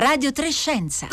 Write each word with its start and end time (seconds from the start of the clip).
Radio 0.00 0.32
Trescenza. 0.32 1.08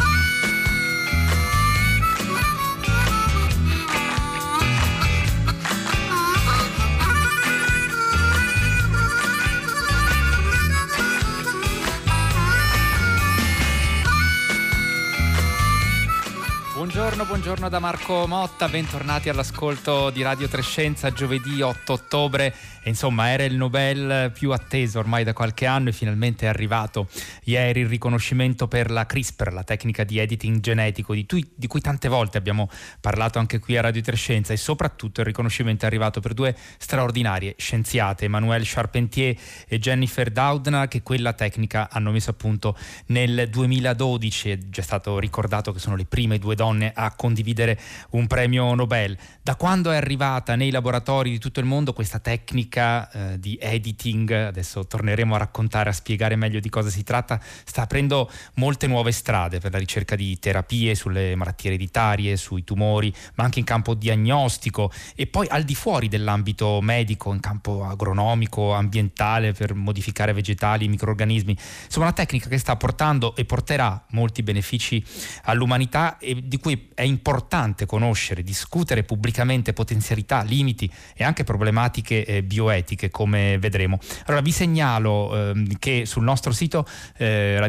Buongiorno, 16.78 17.26
buongiorno 17.26 17.70
da 17.70 17.80
Marco 17.80 18.28
Motta, 18.28 18.70
bentornati 18.70 19.30
all'ascolto 19.30 20.12
di 20.12 20.22
Radio 20.22 20.48
Trescenza 20.48 21.12
giovedì 21.12 21.60
8 21.60 21.92
ottobre. 21.92 22.54
Insomma, 22.84 23.32
era 23.32 23.44
il 23.46 23.56
Nobel 23.56 24.32
più 24.32 24.52
atteso 24.52 25.00
ormai 25.00 25.24
da 25.24 25.34
qualche 25.34 25.66
anno 25.66 25.90
e 25.90 25.92
finalmente 25.92 26.46
è 26.46 26.50
arrivato 26.50 27.08
ieri 27.46 27.80
il 27.82 27.88
riconoscimento 27.88 28.68
per 28.68 28.92
la 28.92 29.08
CRISPR, 29.08 29.54
la 29.54 29.64
tecnica 29.64 30.04
di 30.04 30.20
editing 30.20 30.60
genetico 30.60 31.16
di, 31.16 31.26
tu, 31.26 31.40
di 31.54 31.66
cui 31.66 31.82
tante 31.82 32.10
volte 32.10 32.38
abbiamo 32.38 32.70
parlato 33.02 33.40
anche 33.40 33.58
qui 33.58 33.76
a 33.76 33.82
Radio 33.82 34.04
Trescenza 34.04 34.54
e 34.54 34.58
soprattutto 34.58 35.22
il 35.22 35.26
riconoscimento 35.26 35.84
è 35.84 35.88
arrivato 35.88 36.20
per 36.20 36.36
due 36.36 36.56
straordinarie 36.78 37.56
scienziate, 37.58 38.26
Emmanuelle 38.26 38.66
Charpentier 38.68 39.36
e 39.68 39.80
Jennifer 39.80 40.30
Doudna, 40.30 40.88
che 40.88 41.02
quella 41.02 41.34
tecnica 41.34 41.90
hanno 41.92 42.12
messo 42.12 42.30
a 42.30 42.34
punto 42.34 42.78
nel 43.08 43.50
2012. 43.50 44.52
È 44.52 44.58
già 44.70 44.84
stato 44.84 45.18
ricordato 45.18 45.74
che 45.74 45.80
sono 45.80 45.96
le 45.96 46.06
prime 46.06 46.38
due 46.38 46.54
donne 46.54 46.67
a 46.94 47.16
condividere 47.16 47.80
un 48.12 48.28
premio 48.28 48.74
Nobel. 48.74 49.18
Da 49.42 49.56
quando 49.56 49.92
è 49.92 49.96
arrivata 49.96 50.56
nei 50.56 50.72
laboratori 50.72 51.30
di 51.30 51.40
tutto 51.40 51.60
il 51.60 51.66
mondo 51.66 51.94
questa 51.94 52.20
tecnica 52.20 53.10
eh, 53.10 53.40
di 53.40 53.58
editing, 53.62 54.32
adesso 54.32 54.86
torneremo 54.86 55.36
a 55.36 55.38
raccontare, 55.38 55.90
a 55.90 55.94
spiegare 55.94 56.36
meglio 56.36 56.60
di 56.60 56.70
cosa 56.70 56.90
si 56.90 57.04
tratta, 57.04 57.40
sta 57.66 57.84
aprendo 57.84 58.30
molte 58.56 58.88
nuove 58.88 59.12
strade 59.12 59.60
per 59.60 59.72
la 59.72 59.78
ricerca 59.78 60.16
di 60.16 60.38
terapie 60.40 60.96
sulle 60.96 61.36
malattie 61.36 61.70
ereditarie, 61.72 62.36
sui 62.38 62.64
tumori, 62.64 63.14
ma 63.36 63.44
anche 63.44 63.60
in 63.60 63.66
campo 63.66 63.94
diagnostico 63.94 64.92
e 65.16 65.28
poi 65.28 65.48
al 65.50 65.64
di 65.64 65.76
fuori 65.76 66.08
dell'ambito 66.08 66.80
medico, 66.82 67.34
in 67.34 67.40
campo 67.40 67.84
agronomico, 67.84 68.74
ambientale, 68.74 69.54
per 69.54 69.74
modificare 69.74 70.34
vegetali, 70.34 70.88
microorganismi. 70.88 71.58
Insomma, 71.86 72.06
una 72.06 72.16
tecnica 72.16 72.50
che 72.50 72.58
sta 72.58 72.76
portando 72.76 73.36
e 73.36 73.46
porterà 73.46 74.06
molti 74.12 74.44
benefici 74.44 75.04
all'umanità 75.44 76.18
e 76.18 76.42
di 76.44 76.57
cui 76.60 76.90
è 76.94 77.04
importante 77.04 77.86
conoscere, 77.86 78.44
discutere 78.44 79.04
pubblicamente 79.04 79.74
potenzialità, 79.74 80.42
limiti 80.42 80.92
e 81.16 81.24
anche 81.24 81.44
problematiche 81.44 82.26
eh, 82.26 82.44
bioetiche, 82.44 83.10
come 83.10 83.58
vedremo. 83.60 84.00
Allora 84.26 84.42
vi 84.42 84.52
segnalo 84.52 85.52
eh, 85.52 85.68
che 85.80 86.06
sul 86.06 86.24
nostro 86.24 86.52
sito 86.52 86.88
eh, 87.18 87.60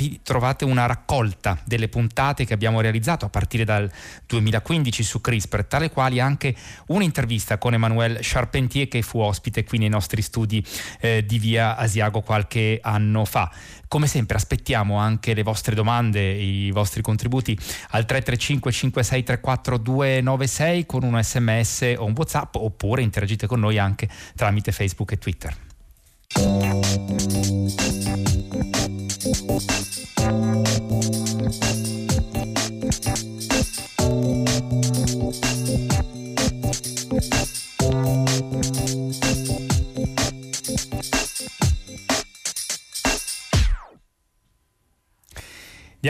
radiotrescenza.rai.it 0.00 0.20
trovate 0.22 0.64
una 0.64 0.86
raccolta 0.86 1.58
delle 1.64 1.88
puntate 1.88 2.44
che 2.44 2.54
abbiamo 2.54 2.80
realizzato 2.80 3.26
a 3.26 3.28
partire 3.28 3.64
dal 3.64 3.90
2015 4.26 5.02
su 5.02 5.20
CRISPR, 5.20 5.64
tra 5.64 5.78
le 5.78 5.90
quali 5.90 6.20
anche 6.20 6.54
un'intervista 6.86 7.58
con 7.58 7.74
Emmanuel 7.74 8.18
Charpentier 8.20 8.88
che 8.88 9.02
fu 9.02 9.18
ospite 9.18 9.64
qui 9.64 9.78
nei 9.78 9.88
nostri 9.88 10.22
studi 10.22 10.64
eh, 11.00 11.24
di 11.24 11.38
via 11.38 11.76
Asiago 11.76 12.22
qualche 12.22 12.78
anno 12.82 13.24
fa. 13.24 13.50
Come 13.88 14.06
sempre 14.06 14.36
aspettiamo 14.36 14.96
anche 14.96 15.34
le 15.34 15.42
vostre 15.42 15.74
domande, 15.74 16.20
i 16.30 16.70
vostri 16.70 17.02
contributi 17.02 17.58
al 17.90 18.06
335 18.06 18.72
5634 18.72 19.78
296 19.78 20.86
con 20.86 21.02
un 21.02 21.20
sms 21.20 21.94
o 21.96 22.04
un 22.04 22.12
whatsapp 22.16 22.54
oppure 22.54 23.02
interagite 23.02 23.46
con 23.48 23.58
noi 23.58 23.78
anche 23.78 24.08
tramite 24.36 24.70
Facebook 24.70 25.12
e 25.12 25.18
Twitter. 25.18 25.56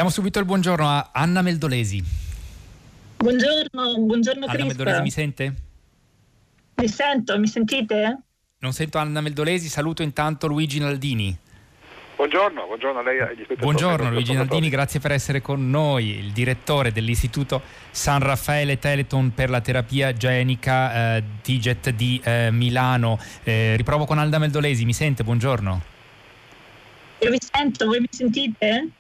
Diamo 0.00 0.14
subito 0.14 0.38
il 0.38 0.46
buongiorno 0.46 0.88
a 0.88 1.10
Anna 1.12 1.42
Meldolesi. 1.42 2.02
Buongiorno, 3.18 3.98
buongiorno 3.98 4.46
Anna 4.46 4.64
Meldolesi 4.64 5.02
mi 5.02 5.10
sente? 5.10 5.54
Mi 6.76 6.88
sento, 6.88 7.38
mi 7.38 7.46
sentite? 7.46 8.18
Non 8.60 8.72
sento 8.72 8.96
Anna 8.96 9.20
Meldolesi, 9.20 9.68
saluto 9.68 10.02
intanto 10.02 10.46
Luigi 10.46 10.78
Naldini. 10.78 11.36
Buongiorno, 12.16 12.64
buongiorno 12.64 12.98
a 12.98 13.02
lei 13.02 13.18
e 13.18 13.20
agli 13.20 13.44
spettatori. 13.44 13.60
Buongiorno 13.60 14.10
Luigi 14.10 14.32
Naldini, 14.32 14.70
grazie 14.70 15.00
per 15.00 15.12
essere 15.12 15.42
con 15.42 15.68
noi, 15.68 16.16
il 16.16 16.32
direttore 16.32 16.92
dell'Istituto 16.92 17.60
San 17.90 18.20
Raffaele 18.20 18.78
Teleton 18.78 19.34
per 19.34 19.50
la 19.50 19.60
terapia 19.60 20.14
genica 20.14 21.16
eh, 21.16 21.24
TIGET 21.42 21.90
di 21.90 22.18
eh, 22.24 22.48
Milano. 22.50 23.18
Eh, 23.44 23.76
riprovo 23.76 24.06
con 24.06 24.16
Alda 24.16 24.38
Meldolesi, 24.38 24.86
mi 24.86 24.94
sente? 24.94 25.24
Buongiorno. 25.24 25.82
Io 27.18 27.30
vi 27.30 27.38
sento, 27.38 27.84
voi 27.84 28.00
mi 28.00 28.08
sentite? 28.08 28.92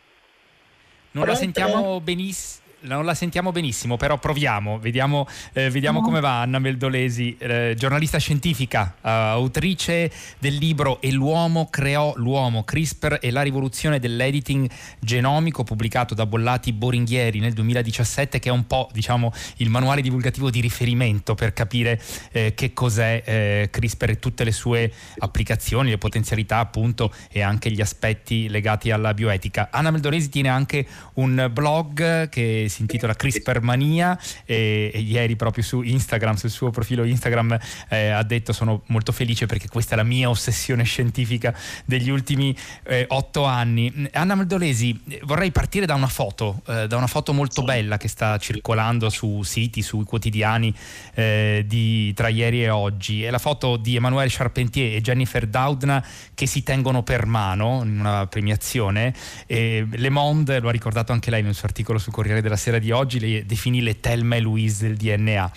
Non 1.12 1.26
la 1.26 1.34
sentiamo 1.34 2.00
benissimo 2.00 2.59
non 2.82 3.04
la 3.04 3.14
sentiamo 3.14 3.52
benissimo, 3.52 3.96
però 3.96 4.18
proviamo, 4.18 4.78
vediamo, 4.78 5.26
eh, 5.52 5.70
vediamo 5.70 6.00
come 6.00 6.20
va 6.20 6.40
Anna 6.40 6.58
Meldolesi, 6.58 7.36
eh, 7.38 7.74
giornalista 7.76 8.18
scientifica, 8.18 8.94
uh, 9.00 9.08
autrice 9.08 10.10
del 10.38 10.54
libro 10.54 11.00
E 11.00 11.10
l'uomo 11.10 11.68
creò 11.68 12.14
l'uomo, 12.16 12.64
CRISPR 12.64 13.18
e 13.20 13.30
la 13.30 13.42
rivoluzione 13.42 13.98
dell'editing 13.98 14.68
genomico, 14.98 15.64
pubblicato 15.64 16.14
da 16.14 16.26
Bollati 16.26 16.72
Boringhieri 16.72 17.40
nel 17.40 17.52
2017, 17.52 18.38
che 18.38 18.48
è 18.48 18.52
un 18.52 18.66
po' 18.66 18.88
diciamo, 18.92 19.32
il 19.56 19.68
manuale 19.68 20.00
divulgativo 20.00 20.50
di 20.50 20.60
riferimento 20.60 21.34
per 21.34 21.52
capire 21.52 22.00
eh, 22.32 22.54
che 22.54 22.72
cos'è 22.72 23.22
eh, 23.24 23.68
CRISPR 23.70 24.10
e 24.10 24.18
tutte 24.18 24.44
le 24.44 24.52
sue 24.52 24.92
applicazioni, 25.18 25.90
le 25.90 25.98
potenzialità 25.98 26.58
appunto 26.58 27.12
e 27.30 27.42
anche 27.42 27.70
gli 27.70 27.80
aspetti 27.80 28.48
legati 28.48 28.90
alla 28.90 29.12
bioetica. 29.12 29.68
Anna 29.70 29.90
Meldolesi 29.90 30.28
tiene 30.30 30.48
anche 30.48 30.86
un 31.14 31.50
blog 31.52 32.28
che 32.28 32.68
si 32.70 32.80
intitola 32.80 33.14
CRISPR 33.14 33.60
Mania 33.60 34.18
e, 34.46 34.90
e, 34.94 35.00
ieri 35.00 35.36
proprio 35.36 35.62
su 35.62 35.82
Instagram, 35.82 36.36
sul 36.36 36.50
suo 36.50 36.70
profilo 36.70 37.04
Instagram 37.04 37.58
eh, 37.88 38.08
ha 38.08 38.22
detto 38.22 38.52
sono 38.52 38.82
molto 38.86 39.12
felice 39.12 39.46
perché 39.46 39.68
questa 39.68 39.94
è 39.94 39.96
la 39.96 40.04
mia 40.04 40.30
ossessione 40.30 40.84
scientifica 40.84 41.54
degli 41.84 42.08
ultimi 42.08 42.56
eh, 42.84 43.04
otto 43.08 43.44
anni. 43.44 44.08
Anna 44.12 44.34
Meldolesi, 44.34 44.98
vorrei 45.22 45.50
partire 45.50 45.84
da 45.84 45.94
una 45.94 46.06
foto, 46.06 46.62
eh, 46.66 46.86
da 46.86 46.96
una 46.96 47.06
foto 47.06 47.32
molto 47.32 47.62
bella 47.62 47.96
che 47.96 48.08
sta 48.08 48.38
circolando 48.38 49.10
su 49.10 49.42
siti, 49.42 49.82
sui 49.82 50.04
quotidiani 50.04 50.74
eh, 51.14 51.64
di, 51.66 52.14
tra 52.14 52.28
ieri 52.28 52.62
e 52.62 52.70
oggi. 52.70 53.24
È 53.24 53.30
la 53.30 53.38
foto 53.38 53.76
di 53.76 53.96
Emmanuel 53.96 54.30
Charpentier 54.30 54.94
e 54.94 55.00
Jennifer 55.00 55.46
Doudna 55.46 56.04
che 56.34 56.46
si 56.46 56.62
tengono 56.62 57.02
per 57.02 57.26
mano 57.26 57.80
in 57.84 57.98
una 57.98 58.26
premiazione. 58.26 59.12
Le 59.46 60.08
Monde, 60.10 60.60
lo 60.60 60.68
ha 60.68 60.72
ricordato 60.72 61.12
anche 61.12 61.30
lei 61.30 61.42
nel 61.42 61.54
suo 61.54 61.66
articolo 61.66 61.98
sul 61.98 62.12
Corriere 62.12 62.40
della 62.40 62.56
Sera 62.60 62.78
di 62.78 62.90
oggi, 62.90 63.18
le 63.18 63.46
definì 63.46 63.80
le 63.80 64.00
Telma 64.00 64.36
e 64.36 64.40
Louise 64.40 64.86
del 64.86 64.96
DNA. 64.96 65.50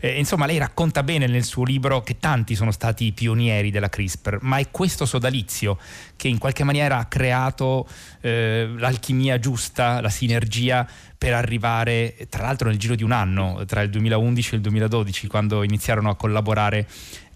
Eh, 0.00 0.18
insomma, 0.18 0.46
lei 0.46 0.56
racconta 0.56 1.02
bene 1.02 1.26
nel 1.26 1.44
suo 1.44 1.64
libro 1.64 2.00
che 2.00 2.18
tanti 2.18 2.54
sono 2.54 2.70
stati 2.70 3.04
i 3.04 3.12
pionieri 3.12 3.70
della 3.70 3.90
CRISPR, 3.90 4.38
ma 4.40 4.56
è 4.56 4.70
questo 4.70 5.04
sodalizio 5.04 5.78
che 6.16 6.28
in 6.28 6.38
qualche 6.38 6.64
maniera 6.64 6.96
ha 6.96 7.04
creato 7.04 7.86
eh, 8.22 8.70
l'alchimia 8.78 9.38
giusta, 9.38 10.00
la 10.00 10.08
sinergia 10.08 10.88
per 11.18 11.34
arrivare, 11.34 12.26
tra 12.30 12.44
l'altro 12.44 12.68
nel 12.68 12.78
giro 12.78 12.94
di 12.94 13.02
un 13.02 13.12
anno, 13.12 13.62
tra 13.66 13.82
il 13.82 13.90
2011 13.90 14.52
e 14.52 14.56
il 14.56 14.62
2012, 14.62 15.26
quando 15.26 15.62
iniziarono 15.62 16.08
a 16.08 16.16
collaborare 16.16 16.88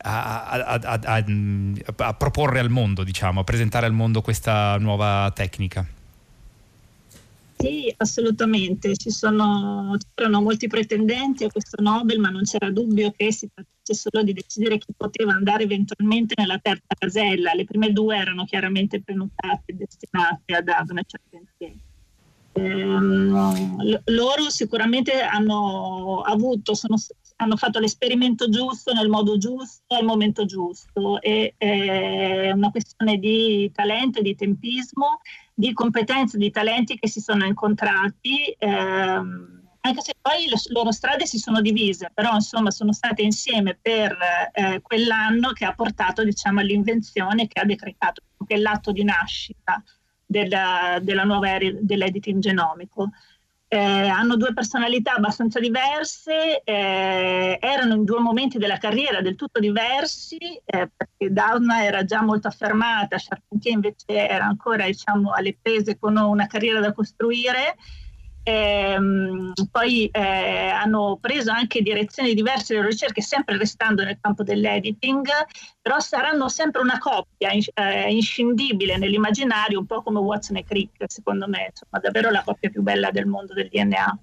a, 0.03 0.49
a, 0.49 0.81
a, 0.83 1.25
a, 1.97 2.15
proporre 2.15 2.59
al 2.59 2.71
mondo, 2.71 3.05
diciamo, 3.05 3.41
a 3.41 3.45
presentare 3.45 3.85
al 3.85 3.93
mondo 3.93 4.23
questa 4.23 4.79
nuova 4.79 5.31
tecnica. 5.35 5.87
Sì, 7.61 7.93
assolutamente. 7.99 8.97
Ci 8.97 9.11
c'erano 9.11 10.41
molti 10.41 10.67
pretendenti 10.67 11.45
a 11.45 11.51
questo 11.51 11.83
Nobel, 11.83 12.19
ma 12.19 12.31
non 12.31 12.45
c'era 12.45 12.71
dubbio 12.71 13.13
che 13.15 13.31
si 13.33 13.49
trattasse 13.53 14.09
solo 14.09 14.25
di 14.25 14.33
decidere 14.33 14.79
chi 14.79 14.93
poteva 14.97 15.33
andare 15.33 15.65
eventualmente 15.65 16.35
nella 16.39 16.59
terza 16.59 16.95
casella. 16.99 17.53
Le 17.53 17.65
prime 17.65 17.93
due 17.93 18.17
erano 18.17 18.47
chiaramente 18.47 19.03
prenotate 19.03 19.63
e 19.67 19.75
destinate 19.75 20.55
ad 20.55 20.69
Adone 20.69 21.05
Charpentier. 21.07 21.89
Ehm, 22.53 24.01
loro 24.07 24.51
sicuramente 24.51 25.21
hanno 25.21 26.23
avuto, 26.23 26.75
sono, 26.75 26.97
hanno 27.37 27.57
fatto 27.57 27.79
l'esperimento 27.79 28.49
giusto 28.49 28.93
nel 28.93 29.09
modo 29.09 29.37
giusto 29.37 29.95
al 29.95 30.05
momento 30.05 30.47
giusto. 30.47 31.21
E, 31.21 31.55
è 31.59 32.51
una 32.53 32.71
questione 32.71 33.19
di 33.19 33.71
talento 33.73 34.19
e 34.19 34.23
di 34.23 34.35
tempismo 34.35 35.21
di 35.61 35.75
competenze, 35.75 36.39
di 36.39 36.51
talenti 36.51 36.99
che 36.99 37.07
si 37.07 37.21
sono 37.21 37.45
incontrati, 37.45 38.57
ehm, 38.59 39.61
anche 39.83 40.01
se 40.01 40.15
poi 40.21 40.49
le 40.49 40.57
loro 40.73 40.91
strade 40.91 41.27
si 41.27 41.39
sono 41.39 41.61
divise, 41.61 42.11
però 42.13 42.35
insomma 42.35 42.71
sono 42.71 42.93
state 42.93 43.23
insieme 43.23 43.79
per 43.81 44.17
eh, 44.53 44.81
quell'anno 44.81 45.53
che 45.53 45.67
ha 45.67 45.75
portato 45.75 46.25
diciamo, 46.25 46.61
all'invenzione 46.61 47.47
che 47.47 47.61
ha 47.61 47.65
decretato, 47.65 48.23
che 48.47 48.57
l'atto 48.57 48.91
di 48.91 49.05
nascita 49.05 49.83
della, 50.25 50.99
della 51.03 51.25
nuova 51.25 51.51
era 51.51 51.71
dell'editing 51.79 52.41
genomico. 52.41 53.11
Eh, 53.73 53.79
hanno 53.79 54.35
due 54.35 54.53
personalità 54.53 55.15
abbastanza 55.15 55.61
diverse, 55.61 56.61
eh, 56.65 57.57
erano 57.61 57.95
in 57.95 58.03
due 58.03 58.19
momenti 58.19 58.59
della 58.59 58.79
carriera 58.79 59.21
del 59.21 59.37
tutto 59.37 59.61
diversi, 59.61 60.39
eh, 60.39 60.91
perché 60.97 61.33
Doudna 61.33 61.85
era 61.85 62.05
già 62.05 62.21
molto 62.21 62.49
affermata, 62.49 63.17
Charpentier 63.17 63.75
invece 63.75 64.29
era 64.29 64.45
ancora 64.45 64.87
diciamo, 64.87 65.31
alle 65.31 65.57
prese 65.63 66.01
con 66.01 66.17
una 66.17 66.49
carriera 66.49 66.81
da 66.81 66.93
costruire 66.93 67.77
Ehm, 68.43 69.53
poi 69.71 70.07
eh, 70.07 70.69
hanno 70.69 71.19
preso 71.21 71.51
anche 71.51 71.83
direzioni 71.83 72.35
diverse 72.35 72.75
le 72.75 72.87
ricerche, 72.87 73.21
sempre 73.21 73.57
restando 73.57 74.03
nel 74.03 74.19
campo 74.21 74.43
dell'editing, 74.43 75.29
però 75.81 75.99
saranno 76.01 76.49
sempre 76.49 76.81
una 76.81 76.99
coppia 76.99 77.51
eh, 77.51 78.13
inscindibile 78.13 78.97
nell'immaginario, 78.97 79.79
un 79.79 79.87
po' 79.87 80.03
come 80.03 80.19
Watson 80.19 80.57
e 80.57 80.65
Crick, 80.65 81.05
secondo 81.07 81.47
me, 81.49 81.69
insomma, 81.71 82.01
davvero 82.01 82.31
la 82.31 82.43
coppia 82.43 82.71
più 82.71 82.83
bella 82.83 83.11
del 83.11 83.27
mondo 83.27 83.53
del 83.55 83.69
DNA 83.69 84.19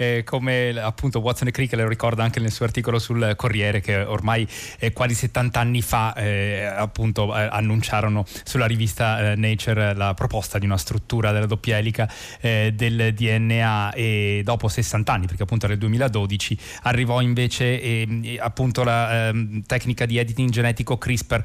eh, 0.00 0.24
come 0.24 0.70
appunto 0.80 1.18
Watson 1.20 1.48
e 1.48 1.50
Crick 1.50 1.74
lo 1.74 1.86
ricorda 1.86 2.24
anche 2.24 2.40
nel 2.40 2.50
suo 2.50 2.64
articolo 2.64 2.98
sul 2.98 3.34
Corriere 3.36 3.80
che 3.80 4.00
ormai 4.00 4.48
eh, 4.78 4.94
quasi 4.94 5.14
70 5.14 5.60
anni 5.60 5.82
fa 5.82 6.14
eh, 6.14 6.64
appunto 6.64 7.36
eh, 7.36 7.48
annunciarono 7.50 8.24
sulla 8.44 8.64
rivista 8.64 9.32
eh, 9.32 9.36
Nature 9.36 9.94
la 9.94 10.14
proposta 10.14 10.58
di 10.58 10.64
una 10.64 10.78
struttura 10.78 11.32
della 11.32 11.44
doppia 11.44 11.76
elica 11.76 12.10
del 12.40 13.12
DNA 13.14 13.92
e 13.92 14.40
dopo 14.44 14.68
60 14.68 15.12
anni 15.12 15.26
perché 15.26 15.42
appunto 15.42 15.66
nel 15.66 15.76
2012 15.78 16.58
arrivò 16.82 17.20
invece 17.20 18.06
appunto 18.38 18.82
la 18.82 19.28
ehm, 19.28 19.62
tecnica 19.66 20.06
di 20.06 20.16
editing 20.16 20.48
genetico 20.50 20.96
CRISPR. 20.96 21.42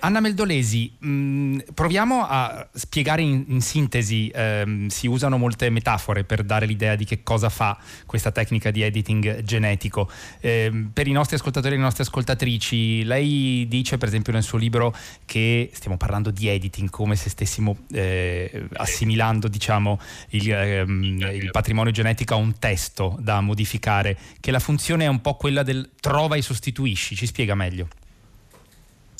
Anna 0.00 0.20
Meldolesi, 0.20 0.96
mh, 0.98 1.08
mm, 1.08 1.58
proviamo 1.74 2.26
a 2.26 2.66
spiegare 2.72 3.22
in, 3.22 3.44
in 3.48 3.60
sintesi, 3.60 4.30
ehm, 4.34 4.88
si 4.88 5.06
usano 5.06 5.38
molte 5.38 5.70
metafore 5.70 6.24
per 6.24 6.42
dare 6.42 6.66
l'idea 6.66 6.96
di 6.96 7.04
che 7.04 7.22
cosa 7.22 7.48
fa 7.48 7.78
questa 8.06 8.30
tecnica 8.30 8.70
di 8.70 8.82
editing 8.82 9.42
genetico. 9.42 10.10
Eh, 10.40 10.86
per 10.92 11.06
i 11.06 11.12
nostri 11.12 11.36
ascoltatori 11.36 11.74
e 11.74 11.76
le 11.76 11.82
nostre 11.82 12.02
ascoltatrici, 12.02 13.04
lei 13.04 13.66
dice 13.68 13.98
per 13.98 14.08
esempio 14.08 14.32
nel 14.32 14.42
suo 14.42 14.58
libro 14.58 14.94
che 15.24 15.70
stiamo 15.72 15.96
parlando 15.96 16.30
di 16.30 16.48
editing 16.48 16.90
come 16.90 17.16
se 17.16 17.30
stessimo 17.30 17.76
eh, 17.92 18.66
assimilando 18.74 19.48
diciamo, 19.48 20.00
il, 20.30 20.52
ehm, 20.52 21.30
il 21.32 21.50
patrimonio 21.50 21.92
genetico 21.92 22.34
a 22.34 22.36
un 22.36 22.58
testo 22.58 23.16
da 23.20 23.40
modificare, 23.40 24.16
che 24.40 24.50
la 24.50 24.58
funzione 24.58 25.04
è 25.04 25.08
un 25.08 25.20
po' 25.20 25.34
quella 25.34 25.62
del 25.62 25.90
trova 26.00 26.36
e 26.36 26.42
sostituisci, 26.42 27.16
ci 27.16 27.26
spiega 27.26 27.54
meglio. 27.54 27.88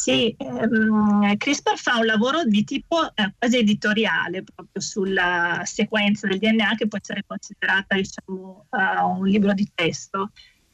Sì, 0.03 0.35
ehm, 0.37 1.37
CRISPR 1.37 1.77
fa 1.77 1.99
un 1.99 2.07
lavoro 2.07 2.43
di 2.43 2.65
tipo 2.65 3.15
eh, 3.15 3.35
quasi 3.39 3.59
editoriale 3.59 4.43
proprio 4.43 4.83
sulla 4.83 5.63
sequenza 5.65 6.27
del 6.27 6.39
DNA 6.39 6.75
che 6.75 6.89
può 6.89 6.99
essere 7.01 7.23
considerata 7.25 7.95
diciamo, 7.95 8.67
uh, 8.69 9.21
un 9.21 9.29
libro 9.29 9.53
di 9.53 9.71
testo. 9.73 10.33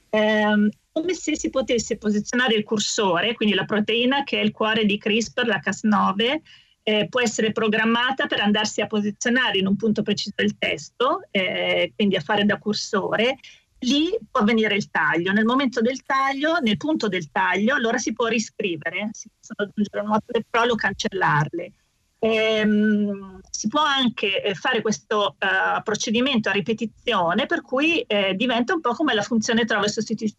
Eh, 0.08 0.70
come 0.90 1.12
se 1.12 1.36
si 1.36 1.50
potesse 1.50 1.98
posizionare 1.98 2.54
il 2.54 2.64
cursore, 2.64 3.34
quindi 3.34 3.54
la 3.54 3.66
proteina 3.66 4.24
che 4.24 4.40
è 4.40 4.42
il 4.42 4.50
cuore 4.50 4.86
di 4.86 4.96
CRISPR, 4.96 5.46
la 5.46 5.60
Cas9, 5.62 6.40
eh, 6.84 7.06
può 7.10 7.20
essere 7.20 7.52
programmata 7.52 8.26
per 8.26 8.40
andarsi 8.40 8.80
a 8.80 8.86
posizionare 8.86 9.58
in 9.58 9.66
un 9.66 9.76
punto 9.76 10.00
preciso 10.00 10.32
del 10.36 10.56
testo, 10.56 11.20
eh, 11.30 11.92
quindi 11.94 12.16
a 12.16 12.20
fare 12.20 12.46
da 12.46 12.56
cursore, 12.56 13.36
lì 13.80 14.16
può 14.30 14.40
avvenire 14.40 14.74
il 14.74 14.90
taglio. 14.90 15.32
Nel 15.32 15.44
momento 15.44 15.80
del 15.80 16.02
taglio, 16.02 16.58
nel 16.58 16.76
punto 16.76 17.08
del 17.08 17.30
taglio, 17.30 17.74
allora 17.74 17.98
si 17.98 18.12
può 18.12 18.26
riscrivere, 18.26 19.10
si 19.12 19.28
possono 19.28 19.68
aggiungere 19.68 20.02
nuove 20.02 20.44
parole 20.48 20.72
o 20.72 20.74
cancellarle. 20.74 21.72
Ehm, 22.20 23.40
si 23.50 23.68
può 23.68 23.80
anche 23.80 24.42
eh, 24.42 24.54
fare 24.54 24.82
questo 24.82 25.36
uh, 25.38 25.82
procedimento 25.82 26.48
a 26.48 26.52
ripetizione, 26.52 27.46
per 27.46 27.60
cui 27.60 28.00
eh, 28.00 28.34
diventa 28.34 28.74
un 28.74 28.80
po' 28.80 28.92
come 28.92 29.14
la 29.14 29.22
funzione 29.22 29.64
trova 29.64 29.84
e 29.84 29.88
sostitu- 29.88 30.34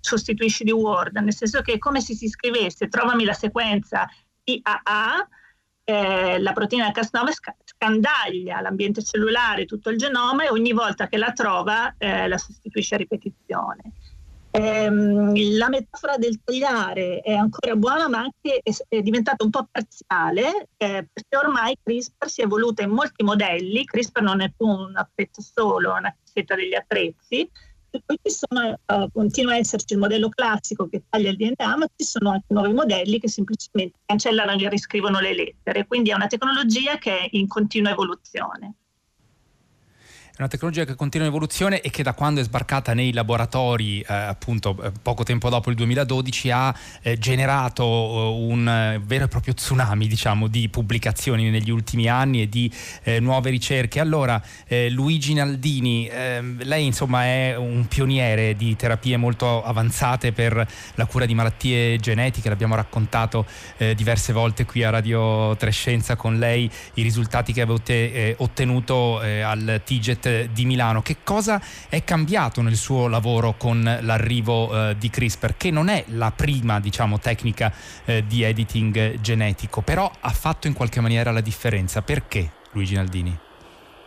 sostituisci 0.00 0.62
di 0.62 0.70
Word, 0.70 1.16
nel 1.16 1.34
senso 1.34 1.60
che 1.62 1.72
è 1.72 1.78
come 1.78 2.00
se 2.00 2.14
si 2.14 2.28
scrivesse 2.28 2.88
trovami 2.88 3.24
la 3.24 3.32
sequenza 3.32 4.08
IAA 4.44 5.28
eh, 5.84 6.38
la 6.38 6.52
proteina 6.52 6.88
Cas9 6.88 7.30
scandaglia 7.64 8.60
l'ambiente 8.60 9.02
cellulare, 9.02 9.66
tutto 9.66 9.90
il 9.90 9.98
genoma 9.98 10.44
e 10.44 10.50
ogni 10.50 10.72
volta 10.72 11.08
che 11.08 11.18
la 11.18 11.32
trova 11.32 11.94
eh, 11.98 12.26
la 12.26 12.38
sostituisce 12.38 12.94
a 12.94 12.98
ripetizione. 12.98 13.82
Ehm, 14.56 15.32
la 15.56 15.68
metafora 15.68 16.16
del 16.16 16.40
tagliare 16.44 17.20
è 17.22 17.32
ancora 17.32 17.74
buona 17.74 18.08
ma 18.08 18.18
anche 18.18 18.60
è, 18.62 19.00
diventata 19.00 19.42
un 19.42 19.50
po' 19.50 19.66
parziale 19.68 20.68
eh, 20.76 21.08
perché 21.12 21.36
ormai 21.36 21.76
CRISPR 21.82 22.28
si 22.28 22.40
è 22.40 22.44
evoluta 22.44 22.84
in 22.84 22.90
molti 22.90 23.24
modelli, 23.24 23.84
CRISPR 23.84 24.22
non 24.22 24.40
è 24.42 24.52
più 24.56 24.66
un 24.66 24.96
attrezzo 24.96 25.42
solo, 25.42 25.96
è 25.96 25.98
una 25.98 26.16
cassetta 26.22 26.54
degli 26.54 26.74
attrezzi, 26.74 27.50
e 27.96 28.02
poi 28.04 28.18
sono, 28.24 28.76
uh, 28.86 29.10
continua 29.12 29.52
a 29.52 29.58
esserci 29.58 29.94
il 29.94 30.00
modello 30.00 30.28
classico 30.28 30.88
che 30.88 31.04
taglia 31.08 31.30
il 31.30 31.36
DNA, 31.36 31.76
ma 31.76 31.86
ci 31.94 32.04
sono 32.04 32.30
anche 32.30 32.46
nuovi 32.48 32.72
modelli 32.72 33.20
che 33.20 33.28
semplicemente 33.28 33.98
cancellano 34.04 34.52
e 34.52 34.68
riscrivono 34.68 35.20
le 35.20 35.34
lettere. 35.34 35.86
Quindi 35.86 36.10
è 36.10 36.14
una 36.14 36.26
tecnologia 36.26 36.98
che 36.98 37.18
è 37.18 37.28
in 37.32 37.46
continua 37.46 37.92
evoluzione. 37.92 38.74
È 40.36 40.40
una 40.40 40.48
tecnologia 40.48 40.84
che 40.84 40.96
continua 40.96 41.28
in 41.28 41.32
evoluzione 41.32 41.80
e 41.80 41.90
che 41.90 42.02
da 42.02 42.12
quando 42.12 42.40
è 42.40 42.42
sbarcata 42.42 42.92
nei 42.92 43.12
laboratori, 43.12 44.00
eh, 44.00 44.12
appunto 44.12 44.76
eh, 44.82 44.90
poco 45.00 45.22
tempo 45.22 45.48
dopo 45.48 45.70
il 45.70 45.76
2012, 45.76 46.50
ha 46.50 46.74
eh, 47.02 47.16
generato 47.18 47.84
eh, 47.84 48.52
un 48.52 48.68
eh, 48.68 49.00
vero 49.04 49.26
e 49.26 49.28
proprio 49.28 49.54
tsunami, 49.54 50.08
diciamo, 50.08 50.48
di 50.48 50.68
pubblicazioni 50.68 51.50
negli 51.50 51.70
ultimi 51.70 52.08
anni 52.08 52.42
e 52.42 52.48
di 52.48 52.68
eh, 53.04 53.20
nuove 53.20 53.50
ricerche. 53.50 54.00
Allora, 54.00 54.42
Luigi 54.90 55.34
Naldini, 55.34 56.08
ehm, 56.08 56.64
lei 56.64 56.86
insomma 56.86 57.22
è 57.26 57.54
un 57.56 57.86
pioniere 57.86 58.56
di 58.56 58.74
terapie 58.74 59.16
molto 59.16 59.62
avanzate 59.62 60.32
per 60.32 60.66
la 60.96 61.06
cura 61.06 61.26
di 61.26 61.34
malattie 61.34 61.96
genetiche, 61.98 62.48
l'abbiamo 62.48 62.74
raccontato 62.74 63.46
diverse 63.94 64.32
volte 64.32 64.64
qui 64.64 64.82
a 64.82 64.90
Radio 64.90 65.54
Trescenza 65.56 66.16
con 66.16 66.38
lei 66.38 66.68
i 66.94 67.02
risultati 67.02 67.52
che 67.52 67.60
avete 67.60 68.34
ottenuto 68.38 69.20
al 69.20 69.80
TIGET 69.84 70.23
di 70.50 70.64
Milano. 70.64 71.02
Che 71.02 71.18
cosa 71.22 71.60
è 71.88 72.02
cambiato 72.04 72.62
nel 72.62 72.76
suo 72.76 73.08
lavoro 73.08 73.54
con 73.58 73.82
l'arrivo 74.02 74.90
eh, 74.90 74.96
di 74.96 75.10
CRISPR, 75.10 75.56
che 75.56 75.70
non 75.70 75.88
è 75.88 76.04
la 76.08 76.32
prima 76.34 76.80
diciamo, 76.80 77.18
tecnica 77.18 77.72
eh, 78.04 78.24
di 78.26 78.42
editing 78.42 79.20
genetico, 79.20 79.82
però 79.82 80.10
ha 80.20 80.30
fatto 80.30 80.66
in 80.66 80.74
qualche 80.74 81.00
maniera 81.00 81.30
la 81.30 81.40
differenza. 81.40 82.02
Perché 82.02 82.50
Luigi 82.72 82.94
Naldini? 82.94 83.38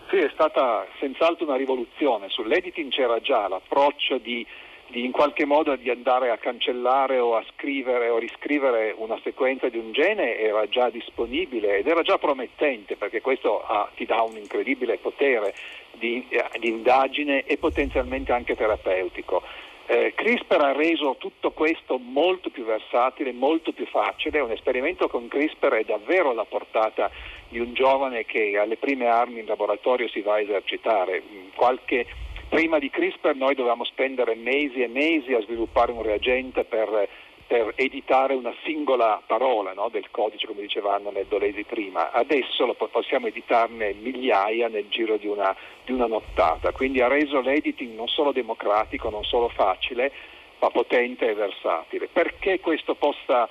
Sì, 0.09 0.17
è 0.17 0.29
stata 0.33 0.86
senz'altro 1.00 1.45
una 1.45 1.57
rivoluzione. 1.57 2.29
Sull'editing 2.29 2.91
c'era 2.91 3.19
già 3.19 3.47
l'approccio 3.47 4.17
di 4.17 4.45
in 4.91 5.12
qualche 5.12 5.46
modo 5.46 5.75
di 5.75 5.89
andare 5.89 6.29
a 6.29 6.38
cancellare 6.38 7.20
o 7.20 7.36
a 7.36 7.44
scrivere 7.53 8.10
o 8.10 8.17
riscrivere 8.17 8.94
una 8.98 9.20
sequenza 9.22 9.67
di 9.67 9.77
un 9.77 9.91
gene 9.91 10.38
era 10.38 10.67
già 10.70 10.89
disponibile 10.89 11.79
ed 11.79 11.88
era 11.88 12.01
già 12.03 12.17
promettente 12.17 12.96
perché 12.96 13.22
questo 13.22 13.62
ha, 13.63 13.89
ti 13.96 14.06
dà 14.06 14.22
un 14.22 14.38
incredibile 14.38 14.98
potere 14.98 15.53
di, 15.91 16.25
eh, 16.29 16.46
di, 16.60 16.70
indagine 16.70 17.44
e 17.44 17.58
potenzialmente 17.58 18.32
anche 18.32 18.56
terapeutico. 18.56 19.44
Eh, 19.89 20.13
CRISPR 20.15 20.62
ha 20.62 20.74
reso 20.74 21.15
tutto 21.17 21.51
questo 21.51 21.98
molto 21.98 22.50
più 22.50 22.65
versatile, 22.65 23.32
molto 23.32 23.72
più 23.72 23.86
facile. 23.86 24.39
Un 24.39 24.51
esperimento 24.51 25.08
con 25.08 25.27
CRISPR 25.27 25.75
è 25.75 25.84
davvero 25.84 26.32
alla 26.32 26.44
portata 26.44 27.10
di 27.48 27.60
un 27.60 27.74
giovane 27.74 28.25
che 28.25 28.58
alle 28.58 28.75
prime 28.75 29.08
armi 29.08 29.39
in 29.39 29.46
laboratorio 29.46 30.10
si 30.10 30.22
va 30.22 30.34
a 30.34 30.41
esercitare. 30.41 31.24
Qualche 31.56 32.06
Prima 32.50 32.80
di 32.80 32.89
CRISPR 32.89 33.36
noi 33.36 33.56
dovevamo 33.56 33.84
spendere 33.84 34.34
mesi 34.34 34.82
e 34.82 34.88
mesi 34.88 35.34
a 35.34 35.42
sviluppare 35.42 35.92
un 35.92 36.01
reagente 36.01 36.63
per, 36.63 37.08
per 37.46 37.74
editare 37.75 38.36
una 38.36 38.54
singola 38.63 39.22
parola 39.25 39.74
no, 39.74 39.89
del 39.89 40.10
codice, 40.12 40.48
come 40.48 40.62
diceva 40.62 40.96
Anna 40.96 41.10
Neddolesi 41.10 41.63
prima. 41.63 42.12
Adesso 42.12 42.66
lo 42.66 42.74
possiamo 42.74 43.27
editarne 43.27 43.94
migliaia 43.94 44.70
nel 44.70 44.88
giro 44.88 45.18
di 45.18 45.27
una, 45.27 45.54
di 45.84 45.92
una 45.92 46.08
nottata, 46.08 46.72
quindi 46.72 47.01
ha 47.01 47.08
reso 47.08 47.42
l'editing 47.42 47.94
non 47.94 48.08
solo 48.08 48.32
democratico, 48.32 49.10
non 49.10 49.25
solo 49.25 49.50
facile, 49.50 50.12
ma 50.60 50.70
potente 50.70 51.30
e 51.30 51.34
versatile. 51.34 52.08
Perché 52.08 52.62
questo 52.62 52.96
possa 52.96 53.50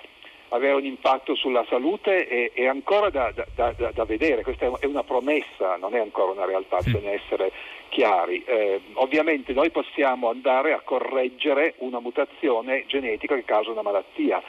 avere 0.51 0.75
un 0.75 0.85
impatto 0.85 1.35
sulla 1.35 1.65
salute 1.69 2.27
è, 2.27 2.53
è 2.53 2.67
ancora 2.67 3.11
da, 3.11 3.33
da, 3.55 3.73
da, 3.77 3.91
da, 3.93 4.05
vedere, 4.05 4.43
questa 4.43 4.71
è 4.79 4.87
una 4.87 5.03
promessa, 5.03 5.77
non 5.77 5.95
è 5.95 5.99
ancora 5.99 6.33
una 6.33 6.45
realtà, 6.45 6.79
bisogna 6.81 7.11
essere 7.11 7.51
chiari. 7.89 8.43
Eh, 8.45 8.81
ovviamente 8.95 9.53
noi 9.53 9.71
possiamo 9.71 10.29
andare 10.29 10.73
a 10.73 10.81
correggere 10.81 11.75
una 11.79 12.01
mutazione 12.01 12.85
genetica 12.87 13.35
che 13.35 13.45
causa 13.45 13.71
una 13.71 13.83
malattia 13.83 14.43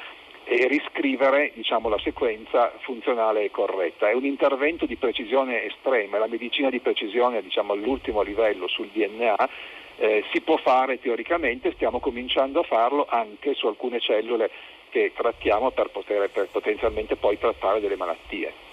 e 0.50 0.66
riscrivere 0.68 1.52
diciamo, 1.54 1.90
la 1.90 2.00
sequenza 2.00 2.72
funzionale 2.80 3.44
e 3.44 3.52
corretta. 3.52 4.10
È 4.10 4.14
un 4.14 4.26
intervento 4.26 4.86
di 4.86 4.96
precisione 4.96 5.66
estrema, 5.66 6.20
la 6.20 6.28
medicina 6.28 6.70
di 6.70 6.80
precisione 6.80 7.42
diciamo, 7.42 7.74
all'ultimo 7.74 8.22
livello 8.22 8.68
sul 8.68 8.88
DNA 8.88 9.50
eh, 9.98 10.24
si 10.32 10.42
può 10.42 10.58
fare 10.58 11.00
teoricamente, 11.00 11.74
stiamo 11.74 12.00
cominciando 12.00 12.62
a 12.62 12.64
farlo 12.64 13.06
anche 13.10 13.56
su 13.56 13.68
alcune 13.68 14.00
cellule 14.00 14.50
che 14.90 15.14
trattiamo 15.16 15.72
per, 15.72 15.90
poter, 15.90 16.30
per 16.30 16.48
potenzialmente 16.52 17.16
poi 17.16 17.38
trattare 17.38 17.80
delle 17.80 17.96
malattie. 17.96 18.66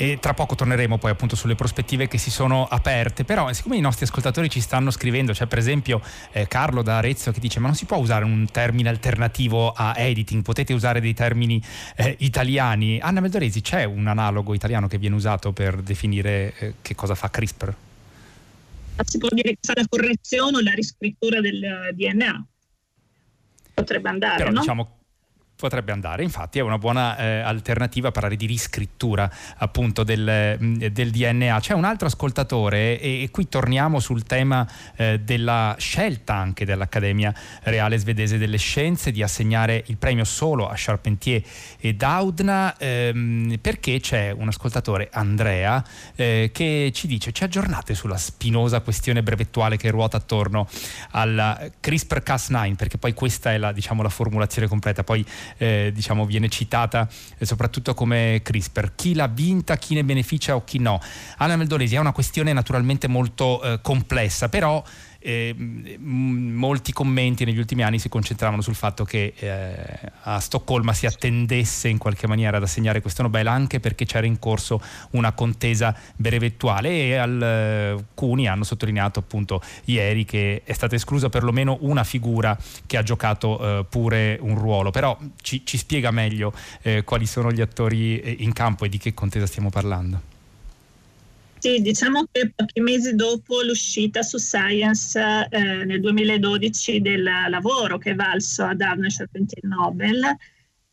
E 0.00 0.18
tra 0.20 0.32
poco 0.32 0.54
torneremo 0.54 0.96
poi 0.96 1.10
appunto 1.10 1.34
sulle 1.34 1.56
prospettive 1.56 2.06
che 2.06 2.18
si 2.18 2.30
sono 2.30 2.68
aperte, 2.70 3.24
però 3.24 3.52
siccome 3.52 3.78
i 3.78 3.80
nostri 3.80 4.04
ascoltatori 4.04 4.48
ci 4.48 4.60
stanno 4.60 4.92
scrivendo, 4.92 5.32
c'è 5.32 5.46
per 5.46 5.58
esempio 5.58 6.00
eh, 6.30 6.46
Carlo 6.46 6.82
da 6.82 6.98
Arezzo 6.98 7.32
che 7.32 7.40
dice 7.40 7.58
ma 7.58 7.66
non 7.66 7.74
si 7.74 7.84
può 7.84 7.96
usare 7.96 8.24
un 8.24 8.46
termine 8.48 8.90
alternativo 8.90 9.72
a 9.72 9.94
editing, 9.96 10.42
potete 10.42 10.72
usare 10.72 11.00
dei 11.00 11.14
termini 11.14 11.60
eh, 11.96 12.14
italiani. 12.20 13.00
Anna 13.00 13.18
Meldoresi, 13.18 13.60
c'è 13.60 13.82
un 13.82 14.06
analogo 14.06 14.54
italiano 14.54 14.86
che 14.86 14.98
viene 14.98 15.16
usato 15.16 15.50
per 15.50 15.82
definire 15.82 16.54
eh, 16.58 16.74
che 16.80 16.94
cosa 16.94 17.16
fa 17.16 17.28
CRISPR? 17.28 17.74
Si 19.04 19.18
può 19.18 19.28
dire 19.32 19.50
che 19.50 19.58
fa 19.62 19.72
la 19.74 19.86
correzione 19.88 20.58
o 20.58 20.60
la 20.60 20.74
riscrittura 20.74 21.40
del 21.40 21.90
DNA. 21.94 22.46
Potrebbe 23.78 24.08
andare, 24.08 24.36
Però, 24.38 24.50
no? 24.50 24.60
diciamo 24.60 24.97
Potrebbe 25.58 25.90
andare, 25.90 26.22
infatti 26.22 26.60
è 26.60 26.62
una 26.62 26.78
buona 26.78 27.16
eh, 27.16 27.40
alternativa 27.40 28.12
parlare 28.12 28.36
di 28.36 28.46
riscrittura 28.46 29.28
appunto 29.56 30.04
del, 30.04 30.56
mm, 30.56 30.76
del 30.76 31.10
DNA. 31.10 31.58
C'è 31.58 31.74
un 31.74 31.82
altro 31.82 32.06
ascoltatore 32.06 33.00
e, 33.00 33.24
e 33.24 33.30
qui 33.32 33.48
torniamo 33.48 33.98
sul 33.98 34.22
tema 34.22 34.64
eh, 34.94 35.18
della 35.18 35.74
scelta 35.76 36.34
anche 36.34 36.64
dell'Accademia 36.64 37.34
Reale 37.64 37.98
Svedese 37.98 38.38
delle 38.38 38.56
Scienze 38.56 39.10
di 39.10 39.20
assegnare 39.20 39.82
il 39.86 39.96
premio 39.96 40.22
solo 40.22 40.68
a 40.68 40.74
Charpentier 40.76 41.42
e 41.80 41.92
Daudna 41.92 42.76
ehm, 42.76 43.58
perché 43.60 43.98
c'è 43.98 44.30
un 44.30 44.46
ascoltatore, 44.46 45.08
Andrea, 45.10 45.82
eh, 46.14 46.50
che 46.52 46.92
ci 46.94 47.08
dice 47.08 47.32
ci 47.32 47.42
aggiornate 47.42 47.96
sulla 47.96 48.16
spinosa 48.16 48.78
questione 48.78 49.24
brevettuale 49.24 49.76
che 49.76 49.90
ruota 49.90 50.18
attorno 50.18 50.68
alla 51.10 51.60
CRISPR-Cas9 51.82 52.76
perché 52.76 52.96
poi 52.96 53.12
questa 53.12 53.52
è 53.52 53.58
la, 53.58 53.72
diciamo, 53.72 54.04
la 54.04 54.08
formulazione 54.08 54.68
completa. 54.68 55.02
Poi 55.02 55.26
eh, 55.56 55.90
diciamo, 55.94 56.26
viene 56.26 56.48
citata 56.48 57.08
eh, 57.38 57.46
soprattutto 57.46 57.94
come 57.94 58.40
CRISPR. 58.42 58.92
Chi 58.94 59.14
l'ha 59.14 59.28
vinta, 59.28 59.76
chi 59.76 59.94
ne 59.94 60.04
beneficia 60.04 60.54
o 60.54 60.64
chi 60.64 60.78
no. 60.78 61.00
Anna 61.38 61.56
Meldolesi 61.56 61.94
è 61.94 61.98
una 61.98 62.12
questione 62.12 62.52
naturalmente 62.52 63.08
molto 63.08 63.62
eh, 63.62 63.80
complessa, 63.80 64.48
però 64.48 64.82
eh, 65.20 65.54
molti 65.98 66.92
commenti 66.92 67.44
negli 67.44 67.58
ultimi 67.58 67.82
anni 67.82 67.98
si 67.98 68.08
concentravano 68.08 68.62
sul 68.62 68.74
fatto 68.74 69.04
che 69.04 69.34
eh, 69.36 70.12
a 70.22 70.38
Stoccolma 70.38 70.92
si 70.92 71.06
attendesse 71.06 71.88
in 71.88 71.98
qualche 71.98 72.26
maniera 72.26 72.56
ad 72.58 72.62
assegnare 72.62 73.00
questo 73.00 73.22
Nobel 73.22 73.48
anche 73.48 73.80
perché 73.80 74.04
c'era 74.04 74.26
in 74.26 74.38
corso 74.38 74.80
una 75.10 75.32
contesa 75.32 75.94
brevettuale 76.14 76.90
e 76.90 77.16
alcuni 77.16 78.46
hanno 78.46 78.64
sottolineato 78.64 79.18
appunto 79.18 79.60
ieri 79.86 80.24
che 80.24 80.62
è 80.64 80.72
stata 80.72 80.94
esclusa 80.94 81.28
perlomeno 81.28 81.78
una 81.80 82.04
figura 82.04 82.56
che 82.86 82.96
ha 82.96 83.02
giocato 83.02 83.80
eh, 83.80 83.84
pure 83.88 84.38
un 84.40 84.56
ruolo 84.56 84.90
però 84.90 85.18
ci, 85.42 85.64
ci 85.64 85.76
spiega 85.78 86.10
meglio 86.10 86.52
eh, 86.82 87.02
quali 87.02 87.26
sono 87.26 87.50
gli 87.50 87.60
attori 87.60 88.20
eh, 88.20 88.36
in 88.38 88.52
campo 88.52 88.84
e 88.84 88.88
di 88.88 88.98
che 88.98 89.14
contesa 89.14 89.46
stiamo 89.46 89.70
parlando. 89.70 90.37
Sì, 91.60 91.80
diciamo 91.80 92.24
che 92.30 92.52
pochi 92.54 92.80
mesi 92.80 93.16
dopo 93.16 93.62
l'uscita 93.62 94.22
su 94.22 94.38
Science 94.38 95.18
eh, 95.50 95.84
nel 95.84 96.00
2012 96.00 97.00
del 97.00 97.24
lavoro 97.48 97.98
che 97.98 98.12
è 98.12 98.14
valso 98.14 98.62
ad 98.62 98.80
Avner 98.80 99.12
Charpentier 99.12 99.64
Nobel, 99.64 100.36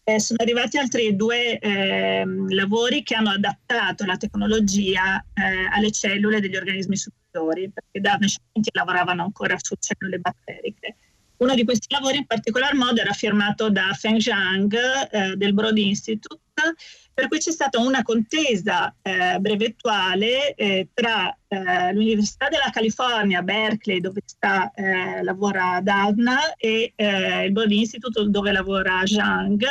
eh, 0.03 0.19
sono 0.19 0.39
arrivati 0.41 0.77
altri 0.79 1.15
due 1.15 1.59
eh, 1.59 2.23
lavori 2.49 3.03
che 3.03 3.13
hanno 3.13 3.29
adattato 3.29 4.05
la 4.05 4.17
tecnologia 4.17 5.23
eh, 5.33 5.67
alle 5.71 5.91
cellule 5.91 6.39
degli 6.39 6.55
organismi 6.55 6.97
superiori, 6.97 7.69
perché 7.71 8.01
Davne 8.01 8.25
e 8.25 8.29
Charpentier 8.29 8.75
lavoravano 8.75 9.23
ancora 9.23 9.57
su 9.59 9.75
cellule 9.79 10.17
batteriche. 10.17 10.95
Uno 11.37 11.53
di 11.53 11.63
questi 11.63 11.93
lavori 11.93 12.17
in 12.17 12.25
particolar 12.25 12.73
modo 12.73 13.01
era 13.01 13.13
firmato 13.13 13.69
da 13.69 13.93
Feng 13.93 14.19
Zhang 14.19 14.73
eh, 15.11 15.35
del 15.35 15.53
Broad 15.53 15.77
Institute, 15.77 16.39
per 17.15 17.29
cui 17.29 17.39
c'è 17.39 17.51
stata 17.51 17.79
una 17.79 18.03
contesa 18.03 18.93
eh, 19.01 19.39
brevettuale 19.39 20.53
eh, 20.53 20.89
tra 20.93 21.35
eh, 21.47 21.93
l'Università 21.93 22.49
della 22.49 22.69
California, 22.73 23.41
Berkeley, 23.41 24.01
dove 24.01 24.21
sta, 24.25 24.69
eh, 24.75 25.23
lavora 25.23 25.79
Davna, 25.81 26.55
e 26.57 26.91
eh, 26.93 27.45
il 27.45 27.53
Broad 27.53 27.71
Institute 27.71 28.29
dove 28.29 28.51
lavora 28.51 29.01
Zhang. 29.05 29.65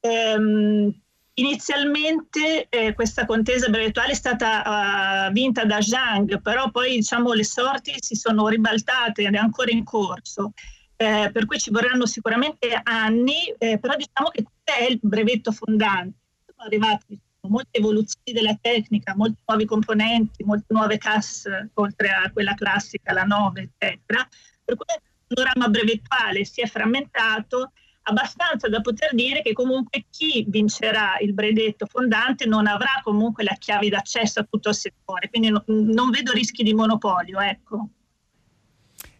Ehm, 0.00 0.94
Inizialmente 1.34 2.66
eh, 2.68 2.92
questa 2.92 3.24
contesa 3.24 3.70
brevettuale 3.70 4.12
è 4.12 4.14
stata 4.14 5.30
vinta 5.32 5.64
da 5.64 5.80
Zhang, 5.80 6.42
però 6.42 6.70
poi 6.70 6.96
diciamo, 6.96 7.32
le 7.32 7.44
sorti 7.44 7.94
si 7.98 8.14
sono 8.14 8.48
ribaltate 8.48 9.22
ed 9.22 9.34
è 9.34 9.38
ancora 9.38 9.70
in 9.70 9.84
corso 9.84 10.52
per 10.96 11.46
cui 11.46 11.58
ci 11.58 11.70
vorranno 11.70 12.04
sicuramente 12.04 12.78
anni, 12.82 13.54
però 13.56 13.96
diciamo 13.96 14.28
che 14.30 14.42
questo 14.42 14.82
è 14.82 14.90
il 14.90 14.98
brevetto 15.00 15.50
fondante. 15.50 16.19
Sono 16.60 16.72
arrivati 16.74 17.18
molte 17.48 17.78
evoluzioni 17.78 18.38
della 18.38 18.54
tecnica, 18.60 19.14
molti 19.16 19.40
nuovi 19.46 19.64
componenti, 19.64 20.44
molte 20.44 20.66
nuove 20.74 20.98
CAS, 20.98 21.48
oltre 21.72 22.10
a 22.10 22.30
quella 22.30 22.52
classica, 22.52 23.14
la 23.14 23.22
9, 23.22 23.62
eccetera, 23.62 24.28
per 24.62 24.76
cui 24.76 24.84
il 24.94 25.34
panorama 25.34 25.68
brevettuale 25.68 26.44
si 26.44 26.60
è 26.60 26.66
frammentato 26.66 27.72
abbastanza 28.02 28.68
da 28.68 28.82
poter 28.82 29.14
dire 29.14 29.40
che 29.40 29.54
comunque 29.54 30.04
chi 30.10 30.44
vincerà 30.48 31.16
il 31.20 31.32
brevetto 31.32 31.86
fondante 31.86 32.44
non 32.44 32.66
avrà 32.66 33.00
comunque 33.02 33.42
la 33.42 33.56
chiave 33.58 33.88
d'accesso 33.88 34.40
a 34.40 34.46
tutto 34.48 34.68
il 34.68 34.74
settore, 34.74 35.30
quindi 35.30 35.48
no, 35.48 35.64
non 35.66 36.10
vedo 36.10 36.32
rischi 36.32 36.62
di 36.62 36.74
monopolio. 36.74 37.40
Ecco. 37.40 37.88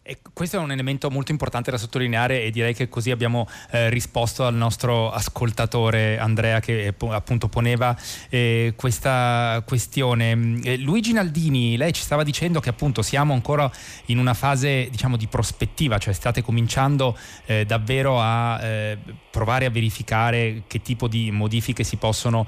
E 0.03 0.17
questo 0.33 0.57
è 0.57 0.59
un 0.59 0.71
elemento 0.71 1.11
molto 1.11 1.31
importante 1.31 1.69
da 1.69 1.77
sottolineare 1.77 2.41
e 2.41 2.49
direi 2.49 2.73
che 2.73 2.89
così 2.89 3.11
abbiamo 3.11 3.47
eh, 3.69 3.87
risposto 3.91 4.47
al 4.47 4.55
nostro 4.55 5.11
ascoltatore 5.11 6.17
Andrea 6.17 6.59
che 6.59 6.87
eh, 6.87 6.95
appunto 7.11 7.47
poneva 7.49 7.95
eh, 8.29 8.73
questa 8.75 9.61
questione. 9.63 10.59
Eh, 10.63 10.77
Luigi 10.77 11.13
Naldini, 11.13 11.77
lei 11.77 11.93
ci 11.93 12.01
stava 12.01 12.23
dicendo 12.23 12.59
che 12.59 12.69
appunto 12.69 13.03
siamo 13.03 13.33
ancora 13.33 13.71
in 14.05 14.17
una 14.17 14.33
fase 14.33 14.87
diciamo 14.89 15.17
di 15.17 15.27
prospettiva, 15.27 15.99
cioè 15.99 16.15
state 16.15 16.41
cominciando 16.41 17.15
eh, 17.45 17.65
davvero 17.67 18.19
a 18.19 18.59
eh, 18.59 18.97
provare 19.29 19.67
a 19.67 19.69
verificare 19.69 20.63
che 20.65 20.81
tipo 20.81 21.07
di 21.07 21.29
modifiche 21.29 21.83
si 21.83 21.97
possono 21.97 22.45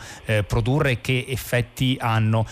produrre 0.47 0.91
e 0.91 1.01
che 1.01 1.25
effetti 1.29 1.95
hanno. 1.99 2.45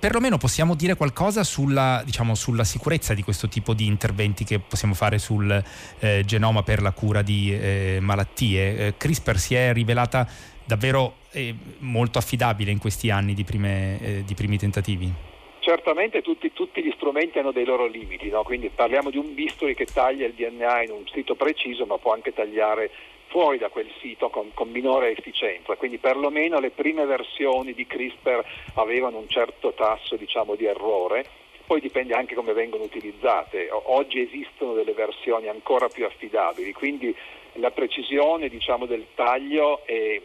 Perlomeno 0.00 0.36
possiamo 0.36 0.74
dire 0.74 0.96
qualcosa 0.96 1.44
sulla, 1.44 2.02
diciamo, 2.04 2.34
sulla 2.34 2.64
sicurezza 2.64 3.14
di 3.14 3.22
questo 3.22 3.48
tipo 3.48 3.74
di 3.74 3.86
interventi 3.86 4.37
interventi 4.38 4.44
che 4.44 4.58
possiamo 4.58 4.94
fare 4.94 5.18
sul 5.18 5.62
eh, 6.00 6.22
genoma 6.24 6.62
per 6.62 6.82
la 6.82 6.92
cura 6.92 7.22
di 7.22 7.52
eh, 7.52 7.98
malattie. 8.00 8.86
Eh, 8.86 8.94
CRISPR 8.96 9.36
si 9.36 9.54
è 9.54 9.72
rivelata 9.72 10.26
davvero 10.64 11.14
eh, 11.32 11.54
molto 11.78 12.18
affidabile 12.18 12.70
in 12.70 12.78
questi 12.78 13.10
anni 13.10 13.34
di, 13.34 13.44
prime, 13.44 13.98
eh, 14.00 14.24
di 14.24 14.34
primi 14.34 14.58
tentativi. 14.58 15.10
Certamente 15.60 16.22
tutti, 16.22 16.52
tutti, 16.52 16.82
gli 16.82 16.92
strumenti 16.94 17.38
hanno 17.38 17.52
dei 17.52 17.64
loro 17.64 17.86
limiti, 17.86 18.30
no? 18.30 18.42
quindi 18.42 18.70
parliamo 18.70 19.10
di 19.10 19.18
un 19.18 19.34
bisturi 19.34 19.74
che 19.74 19.84
taglia 19.84 20.26
il 20.26 20.32
DNA 20.32 20.84
in 20.84 20.90
un 20.92 21.06
sito 21.12 21.34
preciso 21.34 21.84
ma 21.84 21.98
può 21.98 22.14
anche 22.14 22.32
tagliare 22.32 22.90
fuori 23.26 23.58
da 23.58 23.68
quel 23.68 23.90
sito 24.00 24.30
con, 24.30 24.52
con, 24.54 24.70
minore 24.70 25.10
efficienza, 25.10 25.76
quindi 25.76 25.98
perlomeno 25.98 26.58
le 26.58 26.70
prime 26.70 27.04
versioni 27.04 27.74
di 27.74 27.86
CRISPR 27.86 28.42
avevano 28.74 29.18
un 29.18 29.28
certo 29.28 29.74
tasso 29.74 30.16
diciamo, 30.16 30.54
di 30.54 30.64
errore 30.64 31.26
poi 31.68 31.80
dipende 31.82 32.14
anche 32.14 32.34
come 32.34 32.54
vengono 32.54 32.84
utilizzate. 32.84 33.68
Oggi 33.70 34.20
esistono 34.20 34.72
delle 34.72 34.94
versioni 34.94 35.48
ancora 35.48 35.88
più 35.88 36.06
affidabili, 36.06 36.72
quindi 36.72 37.14
la 37.56 37.70
precisione 37.70 38.48
diciamo, 38.48 38.86
del 38.86 39.04
taglio 39.14 39.84
è, 39.84 40.18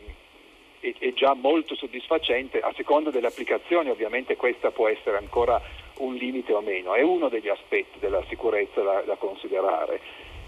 è, 0.80 0.94
è, 0.98 1.14
già 1.14 1.34
molto 1.34 1.76
soddisfacente, 1.76 2.62
a 2.62 2.72
seconda 2.78 3.12
delle 3.12 3.28
applicazioni 3.28 3.90
ovviamente 3.90 4.38
questa 4.38 4.72
può 4.72 4.88
essere 4.88 5.18
ancora 5.18 5.62
un 5.98 6.16
limite 6.16 6.54
o 6.54 6.62
meno, 6.62 6.94
è 6.94 7.02
uno 7.02 7.28
degli 7.28 7.50
aspetti 7.50 8.00
della 8.00 8.24
sicurezza 8.30 8.82
da, 8.82 9.02
da 9.02 9.16
considerare. 9.18 10.00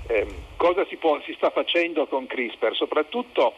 Eh, 0.07 0.25
cosa 0.55 0.85
si, 0.85 0.95
può, 0.95 1.19
si 1.25 1.33
sta 1.33 1.49
facendo 1.49 2.07
con 2.07 2.25
CRISPR? 2.25 2.73
Soprattutto 2.73 3.53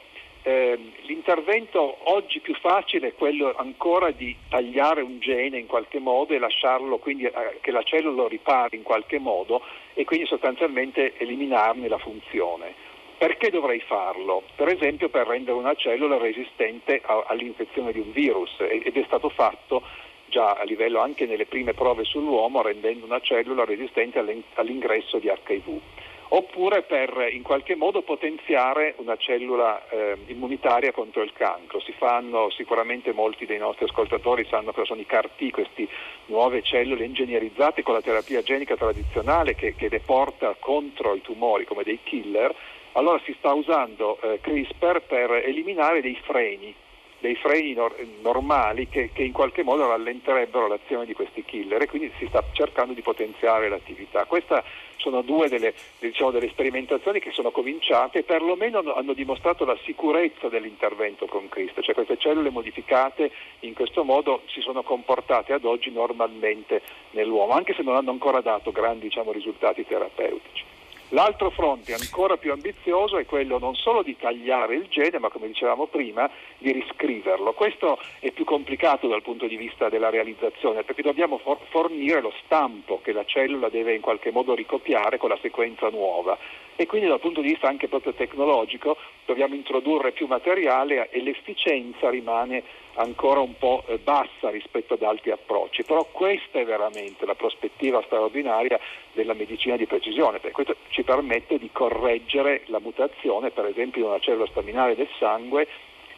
eh, 0.47 0.79
l'intervento 1.01 1.97
oggi 2.09 2.39
più 2.39 2.55
facile 2.55 3.09
è 3.09 3.13
quello 3.15 3.53
ancora 3.57 4.11
di 4.11 4.33
tagliare 4.47 5.01
un 5.01 5.19
gene 5.19 5.59
in 5.59 5.65
qualche 5.65 5.99
modo 5.99 6.33
e 6.33 6.39
lasciarlo 6.39 6.99
quindi 6.99 7.25
eh, 7.25 7.57
che 7.59 7.71
la 7.71 7.83
cellula 7.83 8.21
lo 8.21 8.27
ripari 8.29 8.77
in 8.77 8.83
qualche 8.83 9.19
modo 9.19 9.61
e 9.93 10.05
quindi 10.05 10.25
sostanzialmente 10.25 11.17
eliminarne 11.17 11.89
la 11.89 11.97
funzione. 11.97 12.73
Perché 13.17 13.49
dovrei 13.49 13.81
farlo? 13.81 14.43
Per 14.55 14.69
esempio 14.69 15.09
per 15.09 15.27
rendere 15.27 15.57
una 15.57 15.73
cellula 15.73 16.17
resistente 16.17 17.01
a, 17.03 17.25
all'infezione 17.27 17.91
di 17.91 17.99
un 17.99 18.13
virus 18.13 18.55
ed 18.59 18.95
è 18.95 19.03
stato 19.05 19.27
fatto 19.27 19.83
già 20.27 20.53
a 20.53 20.63
livello 20.63 21.01
anche 21.01 21.25
nelle 21.25 21.45
prime 21.45 21.73
prove 21.73 22.05
sull'uomo 22.05 22.61
rendendo 22.61 23.05
una 23.05 23.19
cellula 23.19 23.65
resistente 23.65 24.23
all'ingresso 24.53 25.19
di 25.19 25.27
HIV 25.27 25.81
oppure 26.29 26.81
per 26.81 27.29
in 27.31 27.41
qualche 27.41 27.75
modo 27.75 28.01
potenziare 28.01 28.95
una 28.97 29.15
cellula 29.15 29.87
eh, 29.89 30.17
immunitaria 30.27 30.91
contro 30.91 31.21
il 31.21 31.31
cancro. 31.33 31.79
Si 31.79 31.93
fanno 31.93 32.49
sicuramente 32.49 33.13
molti 33.13 33.45
dei 33.45 33.57
nostri 33.57 33.85
ascoltatori 33.85 34.45
sanno 34.49 34.71
cosa 34.71 34.87
sono 34.87 35.01
i 35.01 35.05
CAR-T, 35.05 35.51
queste 35.51 35.87
nuove 36.25 36.61
cellule 36.63 37.05
ingegnerizzate 37.05 37.83
con 37.83 37.93
la 37.93 38.01
terapia 38.01 38.41
genica 38.41 38.75
tradizionale 38.75 39.55
che, 39.55 39.75
che 39.75 39.89
le 39.89 39.99
porta 39.99 40.55
contro 40.59 41.15
i 41.15 41.21
tumori 41.21 41.65
come 41.65 41.83
dei 41.83 41.99
killer. 42.03 42.53
Allora 42.93 43.21
si 43.23 43.33
sta 43.37 43.53
usando 43.53 44.19
eh, 44.21 44.39
CRISPR 44.41 45.01
per 45.01 45.31
eliminare 45.31 46.01
dei 46.01 46.17
freni 46.23 46.73
dei 47.19 47.35
freni 47.35 47.73
nor- 47.73 47.95
normali 48.21 48.87
che, 48.89 49.09
che, 49.11 49.23
in 49.23 49.31
qualche 49.31 49.63
modo 49.63 49.87
rallenterebbero 49.87 50.67
l'azione 50.67 51.05
di 51.05 51.13
questi 51.13 51.43
killer 51.43 51.81
e 51.81 51.87
quindi 51.87 52.11
si 52.17 52.27
sta 52.27 52.43
cercando 52.51 52.93
di 52.93 53.01
potenziare 53.01 53.69
l'attività. 53.69 54.25
Queste 54.25 54.63
sono 55.07 55.21
due 55.21 55.47
delle, 55.47 55.73
diciamo, 55.99 56.31
delle 56.31 56.49
sperimentazioni 56.49 57.19
che 57.19 57.31
sono 57.31 57.51
cominciate 57.51 58.19
e 58.19 58.23
perlomeno 58.23 58.79
hanno 58.93 59.13
dimostrato 59.13 59.63
la 59.63 59.77
sicurezza 59.85 60.49
dell'intervento 60.49 61.27
con 61.27 61.47
Cristo, 61.47 61.81
cioè 61.81 61.95
queste 61.95 62.17
cellule 62.17 62.49
modificate 62.49 63.31
in 63.61 63.73
questo 63.73 64.03
modo 64.03 64.41
si 64.47 64.59
sono 64.59 64.83
comportate 64.83 65.53
ad 65.53 65.63
oggi 65.63 65.91
normalmente 65.91 66.81
nell'uomo, 67.11 67.53
anche 67.53 67.73
se 67.73 67.83
non 67.83 67.95
hanno 67.95 68.11
ancora 68.11 68.41
dato 68.41 68.71
grandi 68.71 69.07
diciamo, 69.07 69.31
risultati 69.31 69.85
terapeutici. 69.85 70.76
L'altro 71.11 71.51
fronte 71.51 71.93
ancora 71.93 72.35
più 72.35 72.51
ambizioso 72.51 73.17
è 73.17 73.25
quello 73.25 73.59
non 73.59 73.75
solo 73.75 74.03
di 74.03 74.17
tagliare 74.17 74.75
il 74.75 74.87
gene, 74.89 75.19
ma 75.19 75.29
come 75.29 75.47
dicevamo 75.47 75.87
prima, 75.87 76.29
di 76.57 76.73
riscriverlo. 76.73 77.53
Questo 77.53 77.97
è 78.19 78.31
più 78.31 78.43
complicato 78.43 79.07
dal 79.07 79.21
punto 79.21 79.47
di 79.47 79.55
vista 79.55 79.87
della 79.87 80.09
realizzazione, 80.09 80.83
perché 80.83 81.03
dobbiamo 81.03 81.39
fornire 81.69 82.19
lo 82.19 82.33
stampo 82.43 82.99
che 83.01 83.13
la 83.13 83.23
cellula 83.23 83.69
deve 83.69 83.95
in 83.95 84.01
qualche 84.01 84.31
modo 84.31 84.53
ricopiare 84.53 85.17
con 85.17 85.29
la 85.29 85.39
sequenza 85.41 85.87
nuova 85.89 86.37
e 86.79 86.85
quindi 86.85 87.07
dal 87.07 87.19
punto 87.19 87.41
di 87.41 87.49
vista 87.49 87.67
anche 87.67 87.87
proprio 87.87 88.13
tecnologico 88.13 88.97
dobbiamo 89.25 89.55
introdurre 89.55 90.11
più 90.11 90.27
materiale 90.27 91.09
e 91.09 91.23
l'efficienza 91.23 92.09
rimane 92.09 92.63
ancora 92.97 93.39
un 93.39 93.57
po' 93.57 93.83
eh, 93.87 93.97
bassa 93.97 94.49
rispetto 94.49 94.93
ad 94.93 95.01
altri 95.01 95.31
approcci, 95.31 95.83
però 95.83 96.05
questa 96.11 96.59
è 96.59 96.65
veramente 96.65 97.25
la 97.25 97.35
prospettiva 97.35 98.01
straordinaria 98.05 98.79
della 99.13 99.33
medicina 99.33 99.75
di 99.75 99.85
precisione, 99.85 100.39
perché 100.39 100.53
questo 100.53 100.75
ci 100.89 101.03
permette 101.03 101.57
di 101.57 101.69
correggere 101.71 102.63
la 102.65 102.79
mutazione, 102.79 103.51
per 103.51 103.65
esempio 103.65 104.01
in 104.01 104.09
una 104.09 104.19
cellula 104.19 104.47
staminale 104.47 104.95
del 104.95 105.09
sangue, 105.17 105.67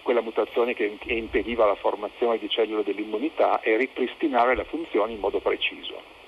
quella 0.01 0.21
mutazione 0.21 0.73
che 0.73 0.97
impediva 1.05 1.65
la 1.65 1.75
formazione 1.75 2.37
di 2.39 2.49
cellule 2.49 2.83
dell'immunità 2.83 3.61
e 3.61 3.77
ripristinare 3.77 4.55
la 4.55 4.63
funzione 4.63 5.11
in 5.11 5.19
modo 5.19 5.39
preciso. 5.39 6.18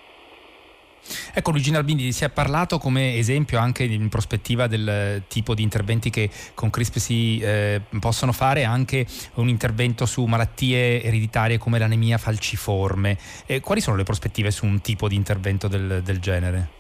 Ecco 1.34 1.52
Luigi 1.52 1.72
Narbindi 1.72 2.12
si 2.12 2.24
è 2.24 2.30
parlato 2.30 2.78
come 2.78 3.16
esempio 3.16 3.60
anche 3.60 3.84
in 3.84 4.10
prospettiva 4.10 4.68
del 4.68 5.24
tipo 5.28 5.54
di 5.54 5.64
interventi 5.64 6.10
che 6.10 6.30
con 6.54 6.70
CRISP 6.70 6.98
si 6.98 7.40
eh, 7.40 7.82
possono 8.00 8.32
fare 8.32 8.64
anche 8.64 9.06
un 9.36 9.48
intervento 9.48 10.06
su 10.06 10.24
malattie 10.26 11.02
ereditarie 11.02 11.58
come 11.58 11.80
l'anemia 11.80 12.18
falciforme. 12.18 13.18
Eh, 13.46 13.60
quali 13.60 13.82
sono 13.82 13.98
le 13.98 14.04
prospettive 14.04 14.52
su 14.52 14.66
un 14.66 14.82
tipo 14.82 15.08
di 15.08 15.16
intervento 15.16 15.68
del, 15.68 16.02
del 16.04 16.20
genere? 16.20 16.80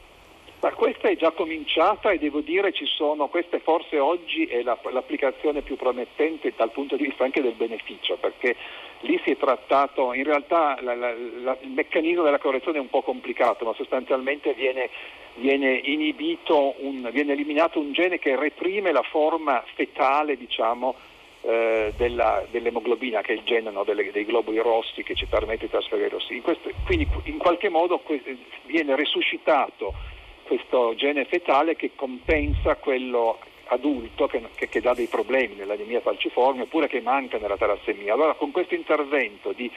Ma 0.61 0.71
questa 0.73 1.09
è 1.09 1.17
già 1.17 1.31
cominciata 1.31 2.11
e 2.11 2.19
devo 2.19 2.41
dire 2.41 2.71
ci 2.71 2.85
sono, 2.85 3.27
questa 3.27 3.57
forse 3.63 3.97
oggi 3.97 4.45
è 4.45 4.61
la, 4.61 4.77
l'applicazione 4.91 5.63
più 5.63 5.75
promettente 5.75 6.53
dal 6.55 6.71
punto 6.71 6.95
di 6.97 7.05
vista 7.05 7.23
anche 7.23 7.41
del 7.41 7.55
beneficio, 7.55 8.15
perché 8.17 8.55
lì 9.01 9.19
si 9.23 9.31
è 9.31 9.37
trattato, 9.37 10.13
in 10.13 10.23
realtà 10.23 10.77
la, 10.81 10.95
la, 10.95 11.13
la, 11.13 11.57
il 11.61 11.69
meccanismo 11.69 12.23
della 12.23 12.39
correzione 12.39 12.77
è 12.77 12.81
un 12.81 12.89
po' 12.89 13.01
complicato, 13.01 13.65
ma 13.65 13.73
sostanzialmente 13.73 14.53
viene, 14.53 14.89
viene, 15.35 15.81
un, 15.83 17.09
viene 17.11 17.33
eliminato 17.33 17.79
un 17.79 17.93
gene 17.93 18.19
che 18.19 18.35
reprime 18.35 18.91
la 18.91 19.03
forma 19.03 19.63
fetale, 19.75 20.37
diciamo, 20.37 20.95
eh, 21.41 21.93
della, 21.97 22.45
dell'emoglobina, 22.51 23.21
che 23.21 23.33
è 23.33 23.35
il 23.35 23.43
gene 23.43 23.71
no, 23.71 23.83
delle, 23.83 24.11
dei 24.11 24.25
globuli 24.25 24.59
rossi 24.59 25.03
che 25.03 25.15
ci 25.15 25.25
permette 25.25 25.65
di 25.65 25.71
trasferire 25.71 26.09
questo, 26.41 26.69
quindi 26.85 27.07
in 27.23 27.37
qualche 27.37 27.69
modo 27.69 28.01
viene 28.65 28.95
resuscitato 28.95 29.93
questo 30.43 30.93
gene 30.95 31.25
fetale 31.25 31.75
che 31.75 31.91
compensa 31.95 32.75
quello 32.75 33.39
adulto 33.71 34.27
che, 34.27 34.41
che, 34.55 34.69
che, 34.69 34.81
dà 34.81 34.93
dei 34.93 35.07
problemi 35.07 35.55
nell'anemia 35.55 36.01
falciforme 36.01 36.63
oppure 36.63 36.87
che 36.87 37.01
manca 37.01 37.37
nella 37.37 37.57
talassemia. 37.57 38.13
Allora 38.13 38.33
con 38.33 38.51
questo 38.51 38.75
intervento 38.75 39.53
di, 39.53 39.69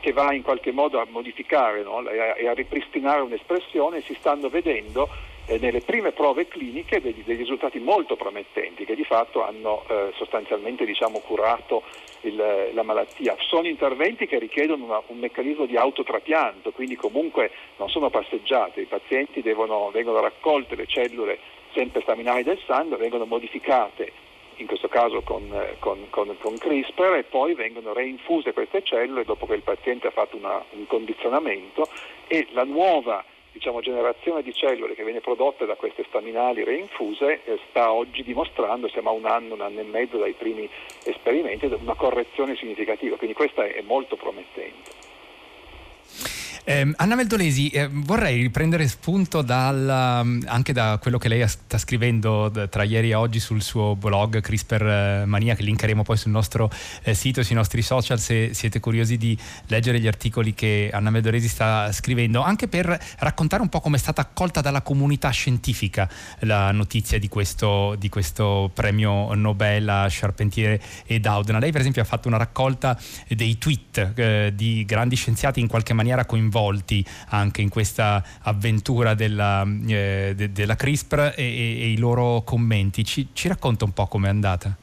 che 0.00 0.12
va 0.12 0.32
in 0.32 0.42
qualche 0.42 0.72
modo 0.72 0.98
a 1.00 1.06
modificare 1.08 1.82
no, 1.82 2.06
e, 2.08 2.46
a, 2.46 2.52
ripristinare 2.54 3.20
un'espressione 3.20 4.00
si 4.02 4.14
stanno 4.18 4.48
vedendo 4.48 5.08
eh, 5.46 5.58
nelle 5.58 5.80
prime 5.80 6.12
prove 6.12 6.48
cliniche 6.48 7.00
degli, 7.00 7.22
dei 7.24 7.36
risultati 7.36 7.78
molto 7.78 8.16
promettenti 8.16 8.86
che 8.86 8.94
di 8.94 9.04
fatto 9.04 9.44
hanno 9.44 9.84
eh, 9.88 10.12
sostanzialmente 10.16 10.86
diciamo, 10.86 11.18
curato 11.18 11.82
il, 12.22 12.70
la 12.72 12.82
malattia. 12.82 13.36
Sono 13.38 13.68
interventi 13.68 14.26
che 14.26 14.38
richiedono 14.38 14.84
una, 14.84 15.02
un 15.08 15.18
meccanismo 15.18 15.66
di 15.66 15.76
autotrapianto, 15.76 16.70
quindi 16.70 16.96
comunque 16.96 17.50
non 17.76 17.90
sono 17.90 18.08
passeggiate, 18.08 18.80
i 18.80 18.86
pazienti 18.86 19.42
devono, 19.42 19.90
vengono 19.92 20.20
raccolte 20.20 20.74
le 20.74 20.86
cellule 20.86 21.60
sempre 21.74 22.02
staminali 22.02 22.42
del 22.42 22.60
sangue, 22.66 22.96
vengono 22.96 23.24
modificate 23.24 24.12
in 24.56 24.66
questo 24.66 24.88
caso 24.88 25.22
con, 25.22 25.48
con, 25.78 26.06
con, 26.10 26.36
con, 26.38 26.58
CRISPR 26.58 27.14
e 27.14 27.24
poi 27.24 27.54
vengono 27.54 27.92
reinfuse 27.92 28.52
queste 28.52 28.82
cellule 28.82 29.24
dopo 29.24 29.46
che 29.46 29.54
il 29.54 29.62
paziente 29.62 30.06
ha 30.06 30.10
fatto 30.10 30.36
una, 30.36 30.62
un 30.70 30.86
condizionamento 30.86 31.88
e 32.28 32.46
la 32.52 32.64
nuova 32.64 33.24
diciamo, 33.52 33.80
generazione 33.80 34.42
di 34.42 34.52
cellule 34.54 34.94
che 34.94 35.04
viene 35.04 35.20
prodotta 35.20 35.64
da 35.64 35.74
queste 35.74 36.04
staminali 36.08 36.64
reinfuse 36.64 37.40
eh, 37.44 37.58
sta 37.68 37.92
oggi 37.92 38.22
dimostrando, 38.22 38.88
siamo 38.88 39.10
a 39.10 39.12
un 39.12 39.26
anno, 39.26 39.54
un 39.54 39.60
anno 39.60 39.80
e 39.80 39.84
mezzo 39.84 40.16
dai 40.16 40.32
primi 40.32 40.68
esperimenti, 41.04 41.66
una 41.66 41.94
correzione 41.94 42.56
significativa, 42.56 43.16
quindi 43.16 43.34
questa 43.34 43.64
è 43.64 43.82
molto 43.82 44.16
promettente. 44.16 45.01
Eh, 46.64 46.92
Anna 46.96 47.16
Veldolesi, 47.16 47.70
eh, 47.70 47.88
vorrei 47.90 48.40
riprendere 48.40 48.86
spunto 48.86 49.42
dal, 49.42 50.22
mm, 50.24 50.42
anche 50.46 50.72
da 50.72 50.96
quello 51.02 51.18
che 51.18 51.26
lei 51.26 51.46
sta 51.48 51.76
scrivendo 51.76 52.52
tra 52.70 52.84
ieri 52.84 53.10
e 53.10 53.14
oggi 53.14 53.40
sul 53.40 53.62
suo 53.62 53.96
blog 53.96 54.40
CRISPR 54.40 54.86
eh, 54.86 55.24
Mania, 55.26 55.56
che 55.56 55.64
linkeremo 55.64 56.04
poi 56.04 56.16
sul 56.16 56.30
nostro 56.30 56.70
eh, 57.02 57.14
sito 57.14 57.42
sui 57.42 57.56
nostri 57.56 57.82
social 57.82 58.20
se 58.20 58.54
siete 58.54 58.78
curiosi 58.78 59.16
di 59.16 59.36
leggere 59.66 59.98
gli 59.98 60.06
articoli 60.06 60.54
che 60.54 60.88
Anna 60.92 61.10
Veldolesi 61.10 61.48
sta 61.48 61.90
scrivendo, 61.90 62.42
anche 62.42 62.68
per 62.68 62.96
raccontare 63.18 63.62
un 63.62 63.68
po' 63.68 63.80
come 63.80 63.96
è 63.96 64.00
stata 64.00 64.20
accolta 64.20 64.60
dalla 64.60 64.82
comunità 64.82 65.30
scientifica 65.30 66.08
la 66.40 66.70
notizia 66.70 67.18
di 67.18 67.26
questo, 67.26 67.96
di 67.98 68.08
questo 68.08 68.70
premio 68.72 69.34
Nobel 69.34 69.88
a 69.88 70.06
Charpentier 70.08 70.80
e 71.06 71.18
Doudna. 71.18 71.58
Lei 71.58 71.72
per 71.72 71.80
esempio 71.80 72.02
ha 72.02 72.04
fatto 72.04 72.28
una 72.28 72.36
raccolta 72.36 72.96
dei 73.26 73.58
tweet 73.58 74.12
eh, 74.14 74.52
di 74.54 74.84
grandi 74.84 75.16
scienziati 75.16 75.58
in 75.58 75.66
qualche 75.66 75.92
maniera 75.92 76.24
coinvolti 76.24 76.50
coinvolti 76.52 77.04
anche 77.28 77.62
in 77.62 77.70
questa 77.70 78.22
avventura 78.42 79.14
della, 79.14 79.66
eh, 79.86 80.34
de, 80.36 80.52
della 80.52 80.76
CRISPR 80.76 81.34
e, 81.36 81.42
e, 81.42 81.80
e, 81.80 81.90
i 81.92 81.96
loro 81.96 82.42
commenti. 82.42 83.04
Ci, 83.04 83.28
ci 83.32 83.48
racconta 83.48 83.86
un 83.86 83.92
po' 83.92 84.06
com'è 84.06 84.28
andata? 84.28 84.76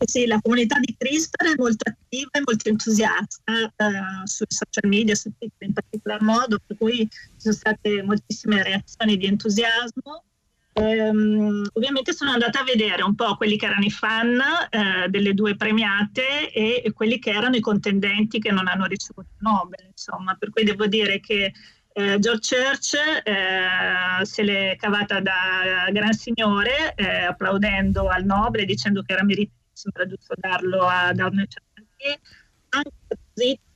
Sì, 0.00 0.26
la 0.26 0.38
comunità 0.40 0.78
di 0.78 0.94
CRISPR 0.96 1.44
è 1.44 1.54
molto 1.56 1.90
attiva 1.90 2.30
e 2.32 2.42
molto 2.44 2.68
entusiasta 2.68 3.52
eh, 3.52 4.26
sui 4.26 4.46
social 4.48 4.88
media, 4.88 5.14
su 5.14 5.30
Twitter 5.36 5.66
in 5.66 5.72
particolar 5.72 6.22
modo, 6.22 6.58
per 6.64 6.76
cui 6.76 7.08
ci 7.10 7.18
sono 7.36 7.54
state 7.54 8.02
moltissime 8.02 8.62
reazioni 8.62 9.16
di 9.16 9.26
entusiasmo 9.26 10.22
Ehm, 10.78 11.68
ovviamente 11.72 12.12
sono 12.12 12.30
andata 12.30 12.60
a 12.60 12.64
vedere 12.64 13.02
un 13.02 13.14
po' 13.14 13.36
quelli 13.36 13.56
che 13.56 13.66
erano 13.66 13.84
i 13.84 13.90
fan 13.90 14.40
eh, 14.70 15.08
delle 15.08 15.34
due 15.34 15.56
premiate 15.56 16.52
e, 16.52 16.82
e, 16.84 16.92
quelli 16.92 17.18
che 17.18 17.30
erano 17.30 17.56
i 17.56 17.60
contendenti 17.60 18.38
che 18.38 18.52
non 18.52 18.68
hanno 18.68 18.86
ricevuto 18.86 19.28
il 19.30 19.38
Nobel, 19.40 19.86
insomma, 19.86 20.34
per 20.34 20.50
cui 20.50 20.64
devo 20.64 20.86
dire 20.86 21.20
che 21.20 21.52
eh, 21.92 22.18
George 22.20 22.54
Church 22.54 22.94
eh, 23.24 24.24
se 24.24 24.42
l'è 24.42 24.76
cavata 24.78 25.20
da 25.20 25.88
gran 25.90 26.12
signore 26.12 26.94
eh, 26.94 27.24
applaudendo 27.24 28.08
al 28.08 28.24
Nobel 28.24 28.64
dicendo 28.64 29.02
che 29.02 29.14
era 29.14 29.24
meritissimo, 29.24 29.92
era 29.94 30.06
giusto 30.06 30.34
darlo 30.36 30.86
a 30.86 31.12
Downey 31.12 31.46
Charpentier, 31.48 32.20
anche 32.68 33.18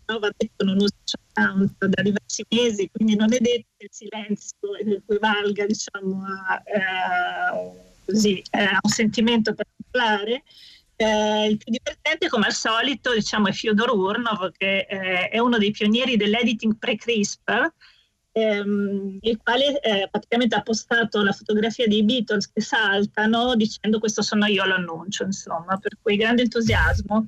no, 0.07 0.19
va 0.19 0.31
detto 0.37 0.65
non 0.65 0.77
usa 0.77 0.95
account 1.33 1.87
da 1.87 2.03
diversi 2.03 2.45
mesi, 2.51 2.91
quindi 2.93 3.17
non 3.17 3.33
è 3.33 3.39
detto 3.39 3.69
che 3.77 3.85
il 3.85 3.91
silenzio 3.91 4.75
equivalga 4.77 5.67
diciamo, 5.67 6.25
a, 6.25 6.63
eh, 6.65 7.95
così, 8.05 8.43
eh, 8.51 8.63
a 8.65 8.79
un 8.83 8.91
sentimento 8.91 9.55
particolare. 9.55 10.43
Eh, 10.97 11.47
il 11.49 11.57
più 11.57 11.73
divertente, 11.73 12.29
come 12.29 12.47
al 12.47 12.53
solito, 12.53 13.13
diciamo, 13.13 13.49
è 13.49 13.53
Fyodor 13.53 13.91
Urnov, 13.91 14.53
che 14.57 14.87
eh, 14.89 15.29
è 15.29 15.39
uno 15.39 15.59
dei 15.59 15.71
pionieri 15.71 16.17
dell'editing 16.17 16.77
pre-CRISPR, 16.79 17.73
ehm, 18.33 19.19
il 19.21 19.39
quale 19.43 19.81
eh, 19.81 20.09
praticamente 20.11 20.55
ha 20.55 20.63
postato 20.63 21.23
la 21.23 21.33
fotografia 21.33 21.87
dei 21.87 22.05
Beatles 22.05 22.51
che 22.53 22.61
saltano 22.61 23.57
dicendo 23.57 23.99
questo 23.99 24.23
sono 24.23 24.47
io 24.47 24.65
l'annuncio, 24.65 25.25
insomma, 25.25 25.77
per 25.79 25.99
cui 26.01 26.17
grande 26.17 26.43
entusiasmo. 26.43 27.27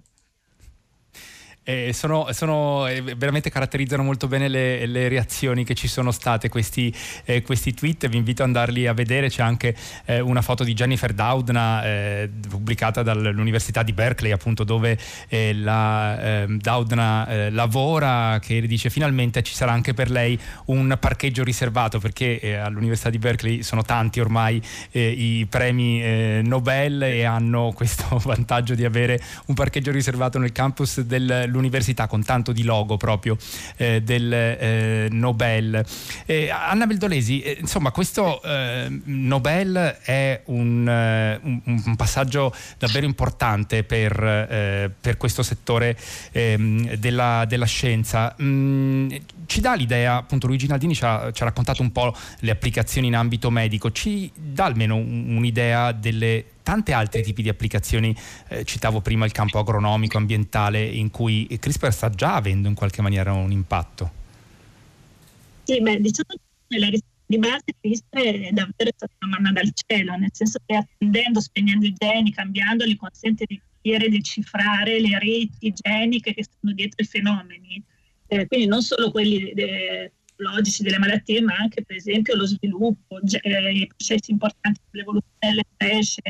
Eh, 1.64 1.92
sono, 1.94 2.28
sono, 2.32 2.86
eh, 2.86 3.00
veramente 3.00 3.50
caratterizzano 3.50 4.02
molto 4.02 4.28
bene 4.28 4.48
le, 4.48 4.84
le, 4.84 5.08
reazioni 5.08 5.64
che 5.64 5.74
ci 5.74 5.88
sono 5.88 6.10
state 6.10 6.50
questi, 6.50 6.94
eh, 7.24 7.42
questi, 7.42 7.72
tweet. 7.72 8.06
Vi 8.08 8.18
invito 8.18 8.42
ad 8.42 8.48
andarli 8.48 8.86
a 8.86 8.92
vedere. 8.92 9.30
C'è 9.30 9.42
anche 9.42 9.74
eh, 10.04 10.20
una 10.20 10.42
foto 10.42 10.62
di 10.62 10.74
Jennifer 10.74 11.14
Doudna 11.14 11.82
eh, 11.84 12.30
pubblicata 12.48 13.02
dall'Università 13.02 13.82
di 13.82 13.92
Berkeley, 13.92 14.32
appunto, 14.32 14.62
dove 14.62 14.98
eh, 15.28 15.54
la 15.54 16.42
ehm, 16.42 16.58
Doudna 16.58 17.48
lavora, 17.50 18.38
che 18.40 18.60
dice 18.66 18.90
finalmente 18.90 19.42
ci 19.42 19.54
sarà 19.54 19.72
anche 19.72 19.94
per 19.94 20.10
lei 20.10 20.38
un 20.66 20.96
parcheggio 21.00 21.42
riservato, 21.42 21.98
perché 21.98 22.58
all'Università 22.58 23.08
di 23.08 23.18
Berkeley 23.18 23.62
sono 23.62 23.82
tanti 23.82 24.20
ormai 24.20 24.60
i 24.92 25.46
premi 25.48 26.42
Nobel 26.42 27.02
e 27.02 27.24
hanno 27.24 27.72
questo 27.74 28.18
vantaggio 28.24 28.74
di 28.74 28.84
avere 28.84 29.20
un 29.46 29.54
parcheggio 29.54 29.90
riservato 29.90 30.38
nel 30.38 30.52
campus 30.52 31.00
del 31.00 31.48
l'università 31.54 32.06
con 32.06 32.22
tanto 32.22 32.52
di 32.52 32.62
logo 32.62 32.96
proprio 32.96 33.36
eh, 33.76 34.02
del 34.02 34.32
eh, 34.32 35.08
Nobel. 35.10 35.84
Eh, 36.26 36.50
Anna 36.50 36.86
Beldolesi, 36.86 37.40
eh, 37.40 37.56
insomma 37.60 37.90
questo 37.90 38.42
eh, 38.42 38.88
Nobel 39.04 39.98
è 40.02 40.42
un, 40.46 40.86
un, 40.86 41.60
un, 41.64 41.96
passaggio 41.96 42.54
davvero 42.78 43.06
importante 43.06 43.84
per, 43.84 44.92
per 45.00 45.16
questo 45.16 45.42
settore 45.42 45.96
ehm, 46.32 46.94
della, 46.94 47.44
della, 47.46 47.66
scienza. 47.66 48.34
Mm, 48.42 49.10
ci 49.46 49.60
dà 49.60 49.74
l'idea, 49.74 50.16
appunto 50.16 50.46
Luigi 50.46 50.66
Naldini 50.66 50.94
ci 50.94 51.04
ha, 51.04 51.30
ci 51.32 51.42
ha, 51.42 51.46
raccontato 51.46 51.82
un 51.82 51.92
po' 51.92 52.14
le 52.40 52.50
applicazioni 52.50 53.06
in 53.06 53.16
ambito 53.16 53.50
medico, 53.50 53.92
ci 53.92 54.30
dà 54.34 54.64
almeno 54.64 54.96
un'idea 54.96 55.92
delle 55.92 56.44
tanti 56.64 56.90
altri 56.92 57.22
tipi 57.22 57.42
di 57.42 57.48
applicazioni, 57.48 58.16
eh, 58.48 58.64
citavo 58.64 59.00
prima 59.00 59.24
il 59.26 59.30
campo 59.30 59.60
agronomico, 59.60 60.16
ambientale, 60.16 60.84
in 60.84 61.10
cui 61.10 61.46
CRISPR 61.46 61.92
sta 61.92 62.10
già 62.10 62.34
avendo 62.34 62.66
in 62.66 62.74
qualche 62.74 63.02
maniera 63.02 63.32
un 63.32 63.52
impatto. 63.52 64.22
Sì, 65.62 65.80
beh, 65.80 66.00
diciamo 66.00 66.34
che 66.66 66.78
la 66.78 66.88
risposta 66.88 67.12
di 67.26 67.38
base 67.38 67.64
CRISPR 67.80 68.18
è 68.18 68.50
davvero 68.50 68.90
stata 68.96 69.12
una 69.20 69.38
manna 69.38 69.52
dal 69.52 69.70
cielo, 69.72 70.16
nel 70.16 70.30
senso 70.32 70.58
che 70.64 70.74
attendendo, 70.74 71.40
spegnendo 71.40 71.86
i 71.86 71.94
geni, 71.96 72.32
cambiandoli, 72.32 72.96
consente 72.96 73.44
di 73.46 73.60
capire, 73.60 74.08
decifrare 74.08 75.00
le 75.00 75.18
reti 75.18 75.72
geniche 75.72 76.34
che 76.34 76.42
stanno 76.42 76.74
dietro 76.74 77.04
i 77.04 77.06
fenomeni. 77.06 77.82
Eh, 78.26 78.46
quindi 78.46 78.66
non 78.66 78.80
solo 78.82 79.10
quelli 79.10 79.52
de- 79.54 80.12
logici 80.36 80.82
delle 80.82 80.98
malattie, 80.98 81.40
ma 81.40 81.54
anche 81.54 81.84
per 81.84 81.96
esempio 81.96 82.34
lo 82.34 82.46
sviluppo, 82.46 83.20
eh, 83.20 83.72
i 83.72 83.86
processi 83.86 84.30
importanti 84.30 84.80
dell'evoluzione 84.90 85.38
delle 85.38 85.64
specie, 85.72 86.22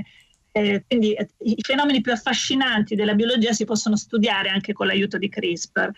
eh, 0.56 0.84
quindi 0.86 1.14
eh, 1.14 1.28
i 1.40 1.56
fenomeni 1.58 2.00
più 2.00 2.12
affascinanti 2.12 2.94
della 2.94 3.14
biologia 3.14 3.52
si 3.52 3.64
possono 3.64 3.96
studiare 3.96 4.50
anche 4.50 4.72
con 4.72 4.86
l'aiuto 4.86 5.18
di 5.18 5.28
CRISPR. 5.28 5.90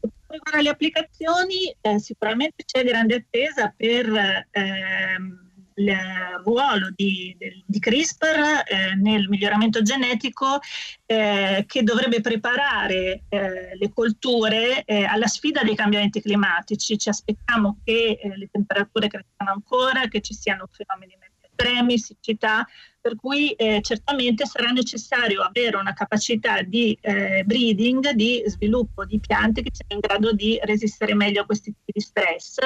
Per 0.00 0.54
alle 0.54 0.70
applicazioni, 0.70 1.74
eh, 1.78 1.98
sicuramente 1.98 2.64
c'è 2.64 2.84
grande 2.84 3.16
attesa 3.16 3.72
per 3.76 4.46
ehm, 4.50 5.46
il 5.74 5.96
ruolo 6.42 6.90
di, 6.94 7.36
di 7.66 7.78
CRISPR 7.78 8.64
eh, 8.66 8.94
nel 8.96 9.28
miglioramento 9.28 9.82
genetico 9.82 10.58
eh, 11.04 11.64
che 11.66 11.82
dovrebbe 11.82 12.20
preparare 12.20 13.24
le 13.28 13.92
colture 13.92 14.84
alla 14.86 15.26
sfida 15.26 15.62
dei 15.62 15.76
cambiamenti 15.76 16.20
climatici. 16.20 16.98
Ci 16.98 17.10
aspettiamo 17.10 17.78
che 17.84 18.18
le 18.22 18.48
temperature 18.50 19.08
crescano 19.08 19.52
ancora, 19.52 20.08
che 20.08 20.20
ci 20.20 20.34
siano 20.34 20.66
fenomeni 20.70 21.16
estremi, 21.58 21.98
siccità, 21.98 22.66
per 23.00 23.16
cui 23.16 23.52
eh, 23.52 23.80
certamente 23.82 24.46
sarà 24.46 24.70
necessario 24.70 25.42
avere 25.42 25.76
una 25.76 25.92
capacità 25.92 26.62
di 26.62 26.96
eh, 27.00 27.42
breeding, 27.44 28.10
di 28.10 28.42
sviluppo 28.46 29.04
di 29.04 29.18
piante 29.18 29.62
che 29.62 29.70
siano 29.72 29.94
in 29.94 30.00
grado 30.00 30.32
di 30.32 30.58
resistere 30.62 31.14
meglio 31.14 31.42
a 31.42 31.46
questi 31.46 31.72
tipi 31.72 31.92
di 31.94 32.00
stress. 32.00 32.58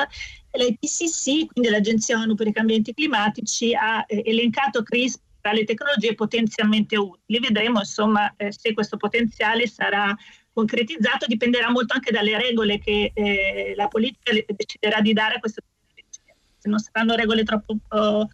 L'IPCC, 0.52 1.52
quindi 1.52 1.70
l'Agenzia 1.70 2.18
ONU 2.18 2.34
per 2.34 2.48
i 2.48 2.52
cambiamenti 2.52 2.92
climatici, 2.92 3.74
ha 3.74 4.04
eh, 4.06 4.22
elencato 4.26 4.82
CRISP 4.82 5.20
tra 5.40 5.52
le 5.52 5.64
tecnologie 5.64 6.14
potenzialmente 6.14 6.96
utili. 6.96 7.40
Vedremo 7.40 7.80
insomma 7.80 8.32
eh, 8.36 8.52
se 8.52 8.72
questo 8.74 8.96
potenziale 8.96 9.66
sarà 9.66 10.14
concretizzato, 10.52 11.26
dipenderà 11.26 11.70
molto 11.70 11.94
anche 11.94 12.12
dalle 12.12 12.36
regole 12.38 12.78
che 12.78 13.10
eh, 13.14 13.72
la 13.74 13.88
politica 13.88 14.32
deciderà 14.54 15.00
di 15.00 15.12
dare 15.12 15.36
a 15.36 15.38
queste 15.38 15.62
tecnologie. 15.62 16.36
Se 16.58 16.68
non 16.68 16.78
saranno 16.78 17.14
regole 17.16 17.42
troppo 17.42 17.72
uh, 17.72 18.28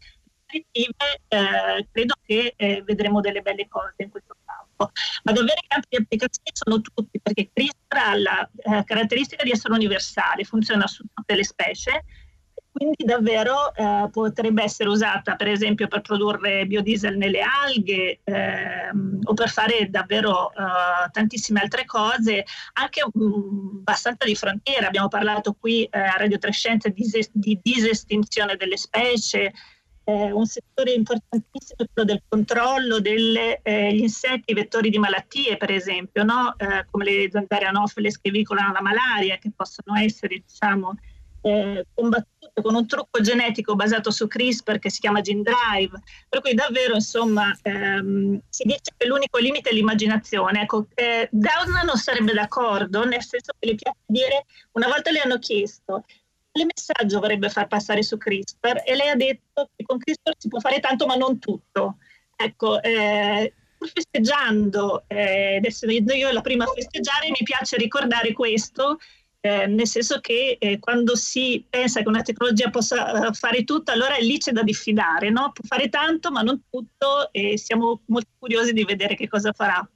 positive, 0.48 1.20
eh, 1.28 1.88
credo 1.92 2.14
che 2.24 2.54
eh, 2.56 2.82
vedremo 2.84 3.20
delle 3.20 3.42
belle 3.42 3.68
cose 3.68 3.94
in 3.98 4.10
questo 4.10 4.34
campo. 4.44 4.90
Ma 5.24 5.32
davvero 5.32 5.60
i 5.62 5.66
campi 5.68 5.88
di 5.90 5.96
applicazione 5.96 6.50
sono 6.52 6.80
tutti, 6.80 7.20
perché 7.20 7.50
CRISPR 7.52 7.96
ha 7.96 8.16
la 8.16 8.50
eh, 8.56 8.84
caratteristica 8.84 9.42
di 9.42 9.50
essere 9.50 9.74
universale, 9.74 10.44
funziona 10.44 10.86
su 10.86 11.04
tutte 11.12 11.34
le 11.34 11.44
specie, 11.44 12.04
quindi 12.70 13.04
davvero 13.04 13.74
eh, 13.74 14.08
potrebbe 14.12 14.62
essere 14.62 14.88
usata 14.88 15.34
per 15.34 15.48
esempio 15.48 15.88
per 15.88 16.00
produrre 16.00 16.64
biodiesel 16.64 17.16
nelle 17.16 17.40
alghe 17.40 18.20
ehm, 18.22 19.20
o 19.24 19.34
per 19.34 19.48
fare 19.48 19.90
davvero 19.90 20.52
eh, 20.52 21.10
tantissime 21.10 21.60
altre 21.60 21.84
cose, 21.86 22.44
anche 22.74 23.02
mm, 23.04 23.78
abbastanza 23.80 24.24
di 24.24 24.36
frontiera. 24.36 24.86
Abbiamo 24.86 25.08
parlato 25.08 25.56
qui 25.58 25.84
eh, 25.84 25.98
a 25.98 26.16
Radio 26.18 26.38
Trescenza 26.38 26.88
di, 26.88 27.04
di 27.32 27.58
disestinzione 27.60 28.54
delle 28.54 28.76
specie, 28.76 29.52
eh, 30.08 30.32
un 30.32 30.46
settore 30.46 30.92
importantissimo 30.92 31.82
è 31.82 31.86
quello 31.92 32.08
del 32.08 32.22
controllo 32.26 32.98
degli 32.98 33.36
eh, 33.62 33.94
insetti 33.94 34.54
vettori 34.54 34.88
di 34.88 34.98
malattie, 34.98 35.58
per 35.58 35.70
esempio, 35.70 36.24
no? 36.24 36.54
eh, 36.56 36.86
come 36.90 37.04
le 37.04 37.28
zanzare 37.30 37.66
anofile 37.66 38.10
che 38.10 38.30
veicolano 38.30 38.72
la 38.72 38.80
malaria, 38.80 39.36
che 39.36 39.50
possono 39.54 39.98
essere 39.98 40.42
diciamo, 40.46 40.96
eh, 41.42 41.84
combattute 41.92 42.62
con 42.62 42.74
un 42.74 42.86
trucco 42.86 43.20
genetico 43.20 43.74
basato 43.74 44.10
su 44.10 44.26
CRISPR 44.26 44.78
che 44.78 44.88
si 44.88 45.00
chiama 45.00 45.20
Gene 45.20 45.42
Drive. 45.42 46.00
Per 46.26 46.40
cui 46.40 46.54
davvero, 46.54 46.94
insomma, 46.94 47.54
ehm, 47.60 48.40
si 48.48 48.62
dice 48.64 48.94
che 48.96 49.06
l'unico 49.06 49.36
limite 49.36 49.68
è 49.68 49.74
l'immaginazione. 49.74 50.62
Ecco, 50.62 50.86
eh, 50.94 51.28
Dowden 51.30 51.84
non 51.84 51.96
sarebbe 51.96 52.32
d'accordo, 52.32 53.04
nel 53.04 53.22
senso 53.22 53.52
che 53.58 53.68
le 53.68 53.74
piace 53.74 53.98
dire, 54.06 54.46
una 54.72 54.86
volta 54.86 55.10
le 55.10 55.20
hanno 55.20 55.38
chiesto, 55.38 56.04
quale 56.58 56.64
messaggio 56.64 57.20
vorrebbe 57.20 57.48
far 57.48 57.68
passare 57.68 58.02
su 58.02 58.16
CRISPR 58.16 58.82
e 58.84 58.96
lei 58.96 59.08
ha 59.08 59.14
detto 59.14 59.70
che 59.76 59.84
con 59.84 59.98
CRISPR 59.98 60.32
si 60.36 60.48
può 60.48 60.58
fare 60.58 60.80
tanto 60.80 61.06
ma 61.06 61.14
non 61.14 61.38
tutto. 61.38 61.98
Ecco, 62.34 62.82
eh, 62.82 63.52
pur 63.76 63.90
festeggiando, 63.92 65.04
eh, 65.06 65.60
essendo 65.62 66.14
io 66.14 66.30
la 66.32 66.40
prima 66.40 66.64
a 66.64 66.72
festeggiare, 66.72 67.28
mi 67.28 67.44
piace 67.44 67.76
ricordare 67.76 68.32
questo, 68.32 68.98
eh, 69.40 69.66
nel 69.66 69.86
senso 69.86 70.20
che 70.20 70.56
eh, 70.58 70.78
quando 70.78 71.14
si 71.14 71.64
pensa 71.68 72.02
che 72.02 72.08
una 72.08 72.22
tecnologia 72.22 72.70
possa 72.70 73.28
uh, 73.28 73.32
fare 73.32 73.64
tutto, 73.64 73.92
allora 73.92 74.16
lì 74.16 74.38
c'è 74.38 74.52
da 74.52 74.62
diffidare, 74.62 75.30
no? 75.30 75.52
può 75.52 75.64
fare 75.66 75.88
tanto 75.88 76.30
ma 76.30 76.42
non 76.42 76.62
tutto 76.68 77.32
e 77.32 77.56
siamo 77.56 78.02
molto 78.06 78.30
curiosi 78.38 78.72
di 78.72 78.84
vedere 78.84 79.14
che 79.14 79.28
cosa 79.28 79.52
farà. 79.52 79.88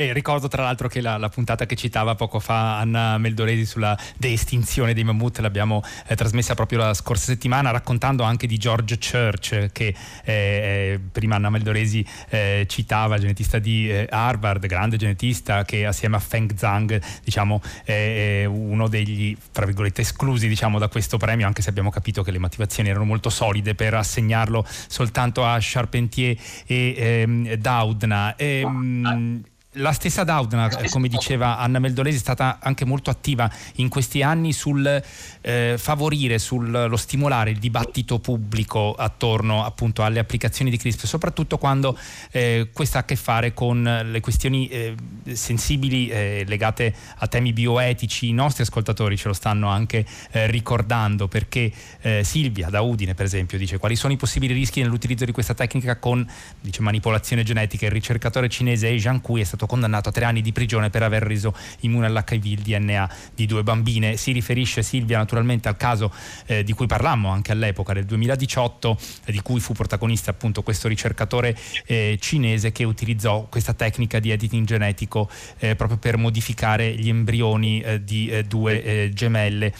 E 0.00 0.14
ricordo 0.14 0.48
tra 0.48 0.62
l'altro 0.62 0.88
che 0.88 1.02
la, 1.02 1.18
la, 1.18 1.28
puntata 1.28 1.66
che 1.66 1.76
citava 1.76 2.14
poco 2.14 2.40
fa 2.40 2.78
Anna 2.78 3.18
Meldoresi 3.18 3.66
sulla 3.66 3.94
deestinzione 4.16 4.94
dei 4.94 5.04
mammut 5.04 5.40
l'abbiamo 5.40 5.82
eh, 6.06 6.16
trasmessa 6.16 6.54
proprio 6.54 6.78
la 6.78 6.94
scorsa 6.94 7.26
settimana 7.26 7.70
raccontando 7.70 8.22
anche 8.22 8.46
di 8.46 8.56
George 8.56 8.96
Church 8.96 9.68
che 9.72 9.94
eh, 10.24 10.98
prima 11.12 11.34
Anna 11.34 11.50
Meldoresi 11.50 12.02
eh, 12.30 12.64
citava, 12.66 13.18
genetista 13.18 13.58
di 13.58 13.90
eh, 13.90 14.06
Harvard, 14.08 14.66
grande 14.66 14.96
genetista 14.96 15.66
che 15.66 15.84
assieme 15.84 16.16
a 16.16 16.20
Feng 16.20 16.56
Zhang 16.56 16.98
diciamo 17.22 17.60
è 17.84 18.46
uno 18.46 18.88
degli 18.88 19.36
fra 19.50 19.66
virgolette 19.66 20.00
esclusi 20.00 20.48
diciamo 20.48 20.78
da 20.78 20.88
questo 20.88 21.18
premio 21.18 21.46
anche 21.46 21.60
se 21.60 21.68
abbiamo 21.68 21.90
capito 21.90 22.22
che 22.22 22.30
le 22.30 22.38
motivazioni 22.38 22.88
erano 22.88 23.04
molto 23.04 23.28
solide 23.28 23.74
per 23.74 23.92
assegnarlo 23.92 24.64
soltanto 24.66 25.44
a 25.44 25.58
Charpentier 25.60 26.38
e 26.64 26.94
ehm, 26.96 27.52
Doudna. 27.56 28.34
E, 28.36 28.60
ehm, 28.60 29.42
la 29.74 29.92
stessa 29.92 30.24
Daudna, 30.24 30.68
come 30.90 31.06
diceva 31.06 31.58
Anna 31.58 31.78
Meldolesi, 31.78 32.16
è 32.16 32.20
stata 32.20 32.58
anche 32.60 32.84
molto 32.84 33.08
attiva 33.08 33.48
in 33.76 33.88
questi 33.88 34.20
anni 34.20 34.52
sul 34.52 35.02
eh, 35.40 35.74
favorire, 35.78 36.40
sullo 36.40 36.96
stimolare 36.96 37.50
il 37.50 37.58
dibattito 37.58 38.18
pubblico 38.18 38.94
attorno 38.94 39.64
appunto 39.64 40.02
alle 40.02 40.18
applicazioni 40.18 40.72
di 40.72 40.76
CRISPR, 40.76 41.06
soprattutto 41.06 41.56
quando 41.56 41.96
eh, 42.32 42.70
questo 42.72 42.96
ha 42.96 43.00
a 43.02 43.04
che 43.04 43.14
fare 43.14 43.54
con 43.54 43.82
le 44.10 44.20
questioni 44.20 44.66
eh, 44.66 44.94
sensibili 45.32 46.08
eh, 46.08 46.44
legate 46.48 46.92
a 47.18 47.28
temi 47.28 47.52
bioetici. 47.52 48.28
I 48.28 48.32
nostri 48.32 48.64
ascoltatori 48.64 49.16
ce 49.16 49.28
lo 49.28 49.34
stanno 49.34 49.68
anche 49.68 50.04
eh, 50.32 50.48
ricordando 50.48 51.28
perché 51.28 51.70
eh, 52.00 52.24
Silvia 52.24 52.70
da 52.70 52.80
Udine, 52.80 53.14
per 53.14 53.26
esempio, 53.26 53.56
dice 53.56 53.78
quali 53.78 53.94
sono 53.94 54.12
i 54.12 54.16
possibili 54.16 54.52
rischi 54.52 54.82
nell'utilizzo 54.82 55.24
di 55.24 55.32
questa 55.32 55.54
tecnica 55.54 55.96
con 55.96 56.28
dice, 56.60 56.82
manipolazione 56.82 57.44
genetica. 57.44 57.86
Il 57.86 57.92
ricercatore 57.92 58.48
cinese 58.48 58.98
Zhang 58.98 59.20
Kui 59.20 59.40
è 59.40 59.44
stato 59.44 59.59
stato 59.60 59.66
condannato 59.66 60.08
a 60.08 60.12
tre 60.12 60.24
anni 60.24 60.40
di 60.40 60.52
prigione 60.52 60.88
per 60.88 61.02
aver 61.02 61.22
reso 61.22 61.54
immune 61.80 62.06
all'HIV 62.06 62.44
il 62.46 62.60
DNA 62.60 63.10
di 63.34 63.46
due 63.46 63.62
bambine. 63.62 64.16
Si 64.16 64.32
riferisce 64.32 64.82
Silvia 64.82 65.18
naturalmente 65.18 65.68
al 65.68 65.76
caso 65.76 66.12
eh, 66.46 66.64
di 66.64 66.72
cui 66.72 66.86
parlammo 66.86 67.28
anche 67.28 67.52
all'epoca 67.52 67.92
del 67.92 68.04
2018, 68.06 68.98
eh, 69.26 69.32
di 69.32 69.40
cui 69.42 69.60
fu 69.60 69.74
protagonista 69.74 70.30
appunto 70.30 70.62
questo 70.62 70.88
ricercatore 70.88 71.56
eh, 71.84 72.16
cinese 72.20 72.72
che 72.72 72.84
utilizzò 72.84 73.46
questa 73.50 73.74
tecnica 73.74 74.18
di 74.18 74.30
editing 74.30 74.66
genetico 74.66 75.28
eh, 75.58 75.76
proprio 75.76 75.98
per 75.98 76.16
modificare 76.16 76.94
gli 76.94 77.08
embrioni 77.08 77.80
eh, 77.80 78.02
di 78.02 78.28
eh, 78.28 78.44
due 78.44 79.10
gemelle. 79.12 79.72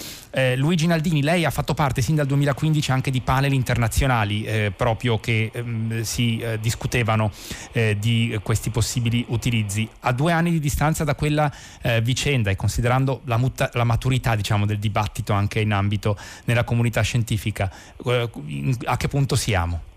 Luigi 0.57 0.87
Naldini, 0.87 1.23
lei 1.23 1.45
ha 1.45 1.51
fatto 1.51 1.75
parte 1.75 2.03
sin 2.03 2.15
dal 2.15 2.27
2015 2.27 2.93
anche 2.93 3.11
di 3.11 3.21
panel 3.21 3.53
internazionali 3.53 4.73
proprio 4.77 5.19
che 5.19 5.51
ehm, 5.53 6.03
si 6.03 6.41
discutevano 6.61 7.33
di 7.99 8.39
questi 8.43 8.71
possibili 8.71 9.25
utilizzi. 9.29 9.70
A 10.01 10.13
due 10.13 10.33
anni 10.33 10.51
di 10.51 10.59
distanza 10.59 11.05
da 11.05 11.15
quella 11.15 11.51
vicenda 12.03 12.51
e 12.51 12.57
considerando 12.57 13.21
la, 13.25 13.37
muta- 13.37 13.71
la 13.75 13.85
maturità 13.85 14.35
diciamo, 14.35 14.67
del 14.67 14.79
dibattito 14.79 15.33
anche 15.33 15.61
in 15.61 15.73
ambito 15.73 16.17
nella 16.45 16.65
comunità 16.65 17.03
scientifica, 17.03 17.71
a 18.85 18.97
che 18.97 19.09
punto 19.09 19.37
siamo? 19.37 19.89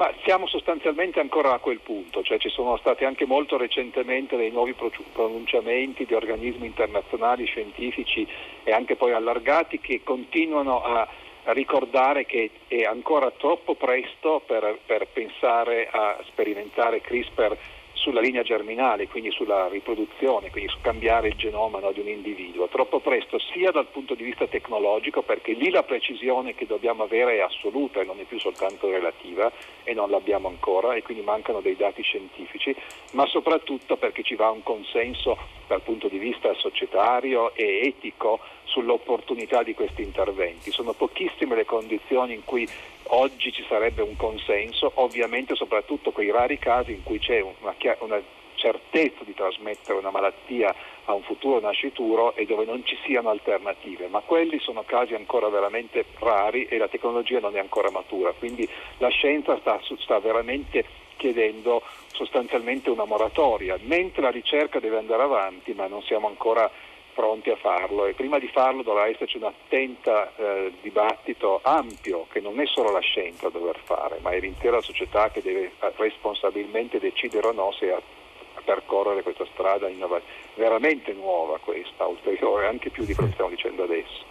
Ma 0.00 0.10
siamo 0.24 0.46
sostanzialmente 0.46 1.20
ancora 1.20 1.52
a 1.52 1.58
quel 1.58 1.80
punto, 1.80 2.22
cioè 2.22 2.38
ci 2.38 2.48
sono 2.48 2.78
stati 2.78 3.04
anche 3.04 3.26
molto 3.26 3.58
recentemente 3.58 4.34
dei 4.38 4.50
nuovi 4.50 4.74
pronunciamenti 5.12 6.06
di 6.06 6.14
organismi 6.14 6.64
internazionali 6.64 7.44
scientifici 7.44 8.26
e 8.64 8.72
anche 8.72 8.96
poi 8.96 9.12
allargati 9.12 9.78
che 9.78 10.00
continuano 10.02 10.82
a 10.82 11.06
ricordare 11.52 12.24
che 12.24 12.50
è 12.66 12.84
ancora 12.84 13.30
troppo 13.30 13.74
presto 13.74 14.42
per, 14.46 14.78
per 14.86 15.06
pensare 15.12 15.90
a 15.90 16.18
sperimentare 16.28 17.02
CRISPR 17.02 17.58
sulla 18.00 18.20
linea 18.20 18.42
germinale, 18.42 19.08
quindi 19.08 19.30
sulla 19.30 19.68
riproduzione, 19.68 20.50
quindi 20.50 20.70
su 20.70 20.78
cambiare 20.80 21.28
il 21.28 21.36
genoma 21.36 21.80
no, 21.80 21.92
di 21.92 22.00
un 22.00 22.08
individuo. 22.08 22.66
Troppo 22.68 23.00
presto 23.00 23.38
sia 23.38 23.70
dal 23.70 23.86
punto 23.86 24.14
di 24.14 24.24
vista 24.24 24.46
tecnologico, 24.46 25.20
perché 25.22 25.52
lì 25.52 25.70
la 25.70 25.82
precisione 25.82 26.54
che 26.54 26.66
dobbiamo 26.66 27.02
avere 27.02 27.36
è 27.36 27.40
assoluta 27.40 28.00
e 28.00 28.04
non 28.04 28.18
è 28.18 28.24
più 28.24 28.38
soltanto 28.38 28.90
relativa 28.90 29.52
e 29.84 29.92
non 29.92 30.10
l'abbiamo 30.10 30.48
ancora 30.48 30.94
e 30.94 31.02
quindi 31.02 31.22
mancano 31.22 31.60
dei 31.60 31.76
dati 31.76 32.02
scientifici, 32.02 32.74
ma 33.12 33.26
soprattutto 33.26 33.96
perché 33.96 34.22
ci 34.22 34.34
va 34.34 34.50
un 34.50 34.62
consenso 34.62 35.36
dal 35.66 35.82
punto 35.82 36.08
di 36.08 36.18
vista 36.18 36.52
societario 36.54 37.54
e 37.54 37.86
etico 37.86 38.40
sull'opportunità 38.64 39.62
di 39.62 39.74
questi 39.74 40.02
interventi. 40.02 40.70
Sono 40.70 40.94
pochissime 40.94 41.54
le 41.54 41.64
condizioni 41.66 42.34
in 42.34 42.44
cui 42.44 42.66
oggi 43.10 43.52
ci 43.52 43.64
sarebbe 43.68 44.02
un 44.02 44.16
consenso, 44.16 44.92
ovviamente 44.96 45.54
soprattutto 45.54 46.10
quei 46.10 46.30
rari 46.30 46.58
casi 46.58 46.92
in 46.92 47.02
cui 47.02 47.18
c'è 47.18 47.40
una, 47.40 47.74
una 48.00 48.20
certezza 48.54 49.24
di 49.24 49.34
trasmettere 49.34 49.98
una 49.98 50.10
malattia 50.10 50.74
a 51.06 51.14
un 51.14 51.22
futuro 51.22 51.60
nascituro 51.60 52.34
e 52.36 52.44
dove 52.44 52.64
non 52.64 52.84
ci 52.84 52.96
siano 53.04 53.30
alternative, 53.30 54.08
ma 54.08 54.20
quelli 54.20 54.58
sono 54.60 54.82
casi 54.84 55.14
ancora 55.14 55.48
veramente 55.48 56.04
rari 56.18 56.66
e 56.66 56.76
la 56.76 56.88
tecnologia 56.88 57.40
non 57.40 57.56
è 57.56 57.58
ancora 57.58 57.90
matura, 57.90 58.32
quindi 58.32 58.68
la 58.98 59.08
scienza 59.08 59.58
sta, 59.58 59.80
sta 59.98 60.18
veramente 60.20 60.84
chiedendo 61.16 61.82
sostanzialmente 62.12 62.90
una 62.90 63.04
moratoria, 63.04 63.78
mentre 63.82 64.22
la 64.22 64.30
ricerca 64.30 64.78
deve 64.78 64.98
andare 64.98 65.22
avanti, 65.22 65.72
ma 65.72 65.86
non 65.86 66.02
siamo 66.02 66.28
ancora 66.28 66.70
pronti 67.20 67.50
a 67.50 67.56
farlo 67.56 68.06
e 68.06 68.14
prima 68.14 68.38
di 68.38 68.48
farlo 68.48 68.82
dovrà 68.82 69.06
esserci 69.06 69.36
un 69.36 69.44
attento 69.44 70.28
eh, 70.36 70.72
dibattito 70.80 71.60
ampio 71.62 72.26
che 72.32 72.40
non 72.40 72.58
è 72.58 72.64
solo 72.64 72.90
la 72.90 73.00
scienza 73.00 73.48
a 73.48 73.50
dover 73.50 73.78
fare, 73.84 74.18
ma 74.22 74.30
è 74.30 74.40
l'intera 74.40 74.80
società 74.80 75.28
che 75.28 75.42
deve 75.42 75.64
eh, 75.64 75.92
responsabilmente 75.96 76.98
decidere 76.98 77.48
o 77.48 77.52
no 77.52 77.72
se 77.72 77.92
a, 77.92 77.96
a 77.96 78.60
percorrere 78.64 79.22
questa 79.22 79.44
strada 79.52 79.86
innova- 79.90 80.22
veramente 80.54 81.12
nuova 81.12 81.58
questa, 81.58 82.06
ulteriore, 82.06 82.68
anche 82.68 82.88
più 82.88 83.04
di 83.04 83.12
quello 83.12 83.28
che 83.28 83.34
stiamo 83.34 83.50
dicendo 83.50 83.82
adesso. 83.82 84.24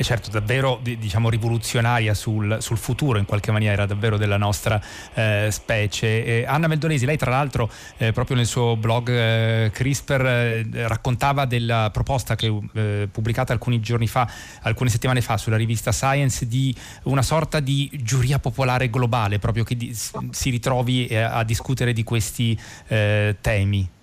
E 0.00 0.02
certo, 0.02 0.30
davvero 0.30 0.80
diciamo, 0.82 1.28
rivoluzionaria 1.28 2.14
sul, 2.14 2.56
sul, 2.62 2.78
futuro 2.78 3.18
in 3.18 3.26
qualche 3.26 3.52
maniera 3.52 3.84
davvero 3.84 4.16
della 4.16 4.38
nostra 4.38 4.80
eh, 5.12 5.48
specie. 5.50 6.24
Eh, 6.24 6.44
Anna 6.46 6.68
Meldonesi, 6.68 7.04
lei 7.04 7.18
tra 7.18 7.30
l'altro 7.30 7.70
eh, 7.98 8.10
proprio 8.10 8.36
nel 8.36 8.46
suo 8.46 8.78
blog 8.78 9.10
eh, 9.10 9.70
CRISPR 9.70 10.24
eh, 10.24 10.66
raccontava 10.88 11.44
della 11.44 11.90
proposta 11.92 12.34
che 12.34 12.50
eh, 12.72 13.08
pubblicata 13.12 13.52
alcuni 13.52 13.78
giorni 13.80 14.06
fa, 14.06 14.26
alcune 14.62 14.88
settimane 14.88 15.20
fa 15.20 15.36
sulla 15.36 15.58
rivista 15.58 15.92
Science 15.92 16.48
di 16.48 16.74
una 17.02 17.20
sorta 17.20 17.60
di 17.60 17.90
giuria 18.02 18.38
popolare 18.38 18.88
globale, 18.88 19.38
proprio 19.38 19.64
che 19.64 19.76
di, 19.76 19.94
si 19.94 20.48
ritrovi 20.48 21.14
a 21.14 21.44
discutere 21.44 21.92
di 21.92 22.04
questi 22.04 22.58
temi. 22.86 23.98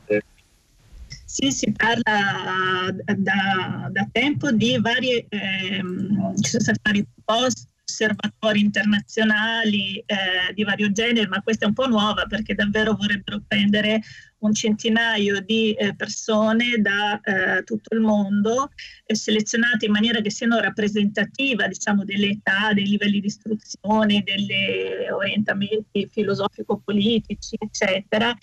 Sì, 1.40 1.52
si 1.52 1.72
parla 1.72 2.92
da, 3.16 3.90
da 3.92 4.10
tempo 4.12 4.52
di 4.52 4.76
varie, 4.82 5.28
ehm, 5.30 6.36
ci 6.42 6.50
sono 6.50 6.64
stati 6.64 6.80
vari 6.82 7.08
post 7.24 7.68
osservatori 7.88 8.60
internazionali 8.60 9.98
eh, 10.00 10.52
di 10.56 10.64
vario 10.64 10.92
genere, 10.92 11.28
ma 11.28 11.42
questa 11.44 11.66
è 11.66 11.68
un 11.68 11.76
po' 11.76 11.88
nuova 11.88 12.26
perché 12.26 12.56
davvero 12.56 12.96
vorrebbero 12.96 13.44
prendere 13.48 14.02
un 14.40 14.54
centinaio 14.54 15.40
di 15.42 15.74
eh, 15.74 15.96
persone 15.96 16.82
da 16.82 17.20
eh, 17.22 17.64
tutto 17.64 17.94
il 17.94 18.02
mondo, 18.02 18.72
eh, 19.06 19.16
selezionate 19.16 19.86
in 19.86 19.92
maniera 19.92 20.22
che 20.22 20.32
siano 20.32 20.60
rappresentativa 20.60 21.68
diciamo, 21.68 22.04
delle 22.04 22.40
dei 22.74 22.88
livelli 22.88 23.20
di 23.20 23.28
istruzione, 23.28 24.24
degli 24.24 25.08
orientamenti 25.12 26.10
filosofico-politici, 26.12 27.58
eccetera, 27.60 28.36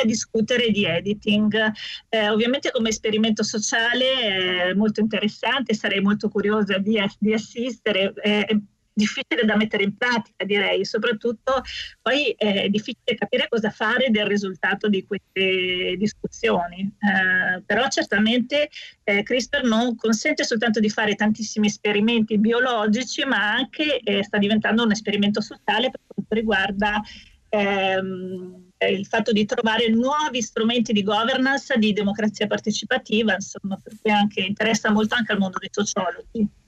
a 0.00 0.04
discutere 0.04 0.70
di 0.70 0.84
editing. 0.84 1.72
Eh, 2.08 2.28
ovviamente 2.28 2.70
come 2.70 2.90
esperimento 2.90 3.42
sociale 3.42 4.70
è 4.70 4.74
molto 4.74 5.00
interessante, 5.00 5.74
sarei 5.74 6.00
molto 6.00 6.28
curiosa 6.28 6.78
di, 6.78 7.00
di 7.18 7.32
assistere. 7.32 8.12
Eh, 8.22 8.60
difficile 8.92 9.44
da 9.44 9.56
mettere 9.56 9.84
in 9.84 9.96
pratica, 9.96 10.44
direi, 10.44 10.84
soprattutto 10.84 11.62
poi 12.00 12.34
è 12.36 12.68
difficile 12.68 13.16
capire 13.16 13.48
cosa 13.48 13.70
fare 13.70 14.10
del 14.10 14.26
risultato 14.26 14.88
di 14.88 15.06
queste 15.06 15.96
discussioni. 15.96 16.82
Eh, 16.98 17.62
però 17.64 17.88
certamente 17.88 18.68
eh, 19.04 19.22
CRISPR 19.22 19.64
non 19.64 19.96
consente 19.96 20.44
soltanto 20.44 20.80
di 20.80 20.90
fare 20.90 21.14
tantissimi 21.14 21.66
esperimenti 21.68 22.38
biologici, 22.38 23.24
ma 23.24 23.52
anche 23.52 23.98
eh, 24.00 24.22
sta 24.22 24.38
diventando 24.38 24.84
un 24.84 24.90
esperimento 24.90 25.40
sociale 25.40 25.90
per 25.90 26.00
quanto 26.06 26.34
riguarda 26.34 27.00
ehm, 27.48 28.71
il 28.88 29.06
fatto 29.06 29.32
di 29.32 29.44
trovare 29.44 29.88
nuovi 29.88 30.42
strumenti 30.42 30.92
di 30.92 31.02
governance, 31.02 31.76
di 31.78 31.92
democrazia 31.92 32.46
partecipativa, 32.46 33.34
insomma, 33.34 33.78
per 33.82 33.94
cui 34.00 34.10
anche 34.10 34.40
interessa 34.40 34.90
molto 34.90 35.14
anche 35.14 35.32
al 35.32 35.38
mondo 35.38 35.58
dei 35.58 35.70
sociologi. 35.70 36.60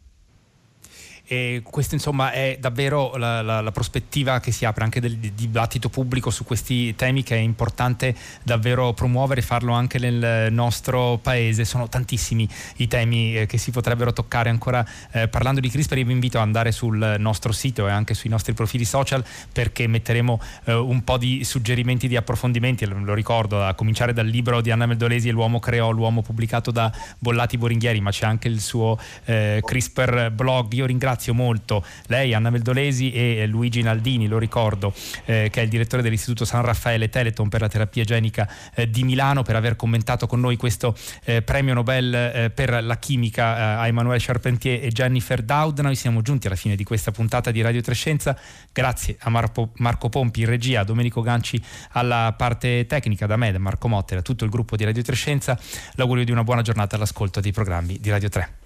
E 1.27 1.63
questa 1.65 1.95
insomma 1.95 2.33
è 2.33 2.59
davvero 2.61 3.17
la, 3.17 3.41
la, 3.41 3.63
la, 3.63 3.73
prospettiva 3.73 4.41
che 4.41 4.53
si 4.53 4.67
apre 4.67 4.85
anche 4.85 5.01
del 5.01 5.17
dibattito 5.17 5.89
pubblico 5.89 6.29
su 6.29 6.45
questi 6.45 6.95
temi 6.97 7.23
che 7.23 7.35
è 7.35 7.39
importante 7.39 8.15
davvero 8.43 8.93
promuovere 8.93 9.41
e 9.41 9.43
farlo 9.43 9.73
anche 9.73 9.99
nel 9.99 10.53
nostro 10.53 11.19
paese. 11.23 11.65
Sono 11.65 11.89
tantissimi 11.89 12.47
i 12.77 12.89
temi 12.89 13.39
eh, 13.39 13.47
che 13.47 13.57
si 13.57 13.71
potrebbero 13.71 14.13
toccare 14.13 14.51
ancora 14.51 14.87
eh, 15.13 15.27
parlando 15.29 15.61
di 15.61 15.71
CRISPR. 15.71 15.97
Io 15.97 16.05
vi 16.05 16.13
invito 16.13 16.37
ad 16.37 16.43
andare 16.45 16.73
sul 16.73 17.17
nostro 17.19 17.53
sito 17.53 17.89
e 17.89 17.91
anche 17.91 18.13
sui 18.13 18.29
nostri 18.29 18.53
profili 18.53 18.85
social 18.85 19.25
perché 19.51 19.87
metteremo 19.87 20.41
eh, 20.65 20.75
un 20.75 21.05
po' 21.05 21.17
di 21.17 21.43
suggerimenti 21.43 22.07
di 22.07 22.17
approfondimenti. 22.17 22.85
Lo 22.85 23.15
ricordo, 23.15 23.65
a 23.65 23.73
cominciare 23.73 24.13
dal 24.13 24.27
libro 24.27 24.61
di 24.61 24.71
Anna 24.71 24.85
Meldolesi 24.85 25.31
L'uomo 25.31 25.59
creò 25.59 25.91
l'uomo 25.91 26.21
pubblicato 26.21 26.71
da 26.71 26.93
Bollati 27.19 27.57
Boringhieri, 27.57 28.03
ma 28.03 28.11
c'è 28.11 28.27
anche 28.27 28.49
il 28.49 28.61
suo 28.61 28.99
eh, 29.25 29.63
CRISPR 29.65 30.31
blog. 30.31 30.71
Io 30.75 30.85
ringrazio 30.85 31.13
ringrazio 31.15 31.35
molto 31.35 31.85
lei, 32.07 32.35
Anna 32.35 32.51
Meldolesi 32.51 33.13
e 33.13 33.47
Luigi 33.47 33.83
Naldini, 33.83 34.27
lo 34.27 34.39
ricordo, 34.39 34.93
eh, 35.25 35.49
che 35.51 35.61
è 35.61 35.63
il 35.63 35.69
direttore 35.69 36.03
dell'Istituto 36.03 36.45
San 36.45 36.63
Raffaele 36.63 37.09
Teleton 37.09 37.49
per 37.49 37.61
la 37.61 37.69
terapia 37.69 38.05
genica 38.05 38.49
eh, 38.75 38.91
di 38.91 39.05
Milano, 39.05 39.43
per 39.43 39.57
aver 39.57 39.77
commentato 39.77 40.27
con 40.27 40.41
noi 40.41 40.57
questo 40.57 40.97
eh, 41.25 41.43
premio 41.43 41.75
Nobel 41.75 42.15
eh, 42.15 42.51
per 42.51 42.83
la 42.83 42.99
chimica 42.99 43.57
eh, 43.57 43.61
a 43.83 43.87
Emmanuel 43.87 44.21
Charpentier 44.21 44.85
e 44.85 44.89
Jennifer 44.89 45.43
Dowd. 45.43 45.79
Noi 45.81 45.95
siamo 45.95 46.21
giunti 46.21 46.47
alla 46.49 46.57
fine 46.57 46.75
di 46.75 46.85
questa 46.85 47.13
puntata 47.13 47.51
di 47.51 47.63
Radio 47.63 47.81
Trescenza. 47.81 48.37
Grazie 48.73 49.17
a 49.21 49.31
Marco, 49.31 49.71
Marco 49.77 50.09
Pompi 50.09 50.41
in 50.41 50.47
regia, 50.47 50.81
a 50.81 50.85
Domenico 50.85 51.21
Ganci 51.21 51.63
alla 51.93 52.35
parte 52.37 52.87
tecnica, 52.87 53.27
da 53.27 53.37
me, 53.37 53.53
da 53.53 53.59
Marco 53.59 53.89
Motte, 53.89 54.15
da 54.17 54.23
tutto 54.23 54.45
il 54.45 54.51
gruppo 54.51 54.77
di 54.77 54.85
Radio 54.85 55.03
Trescenza. 55.03 55.59
L'augurio 55.95 56.25
di 56.25 56.33
una 56.33 56.43
buona 56.45 56.63
giornata 56.63 56.97
all'ascolto 56.97 57.41
dei 57.41 57.53
programmi 57.53 57.99
di 58.01 58.11
Radio 58.11 58.29
3. 58.29 58.64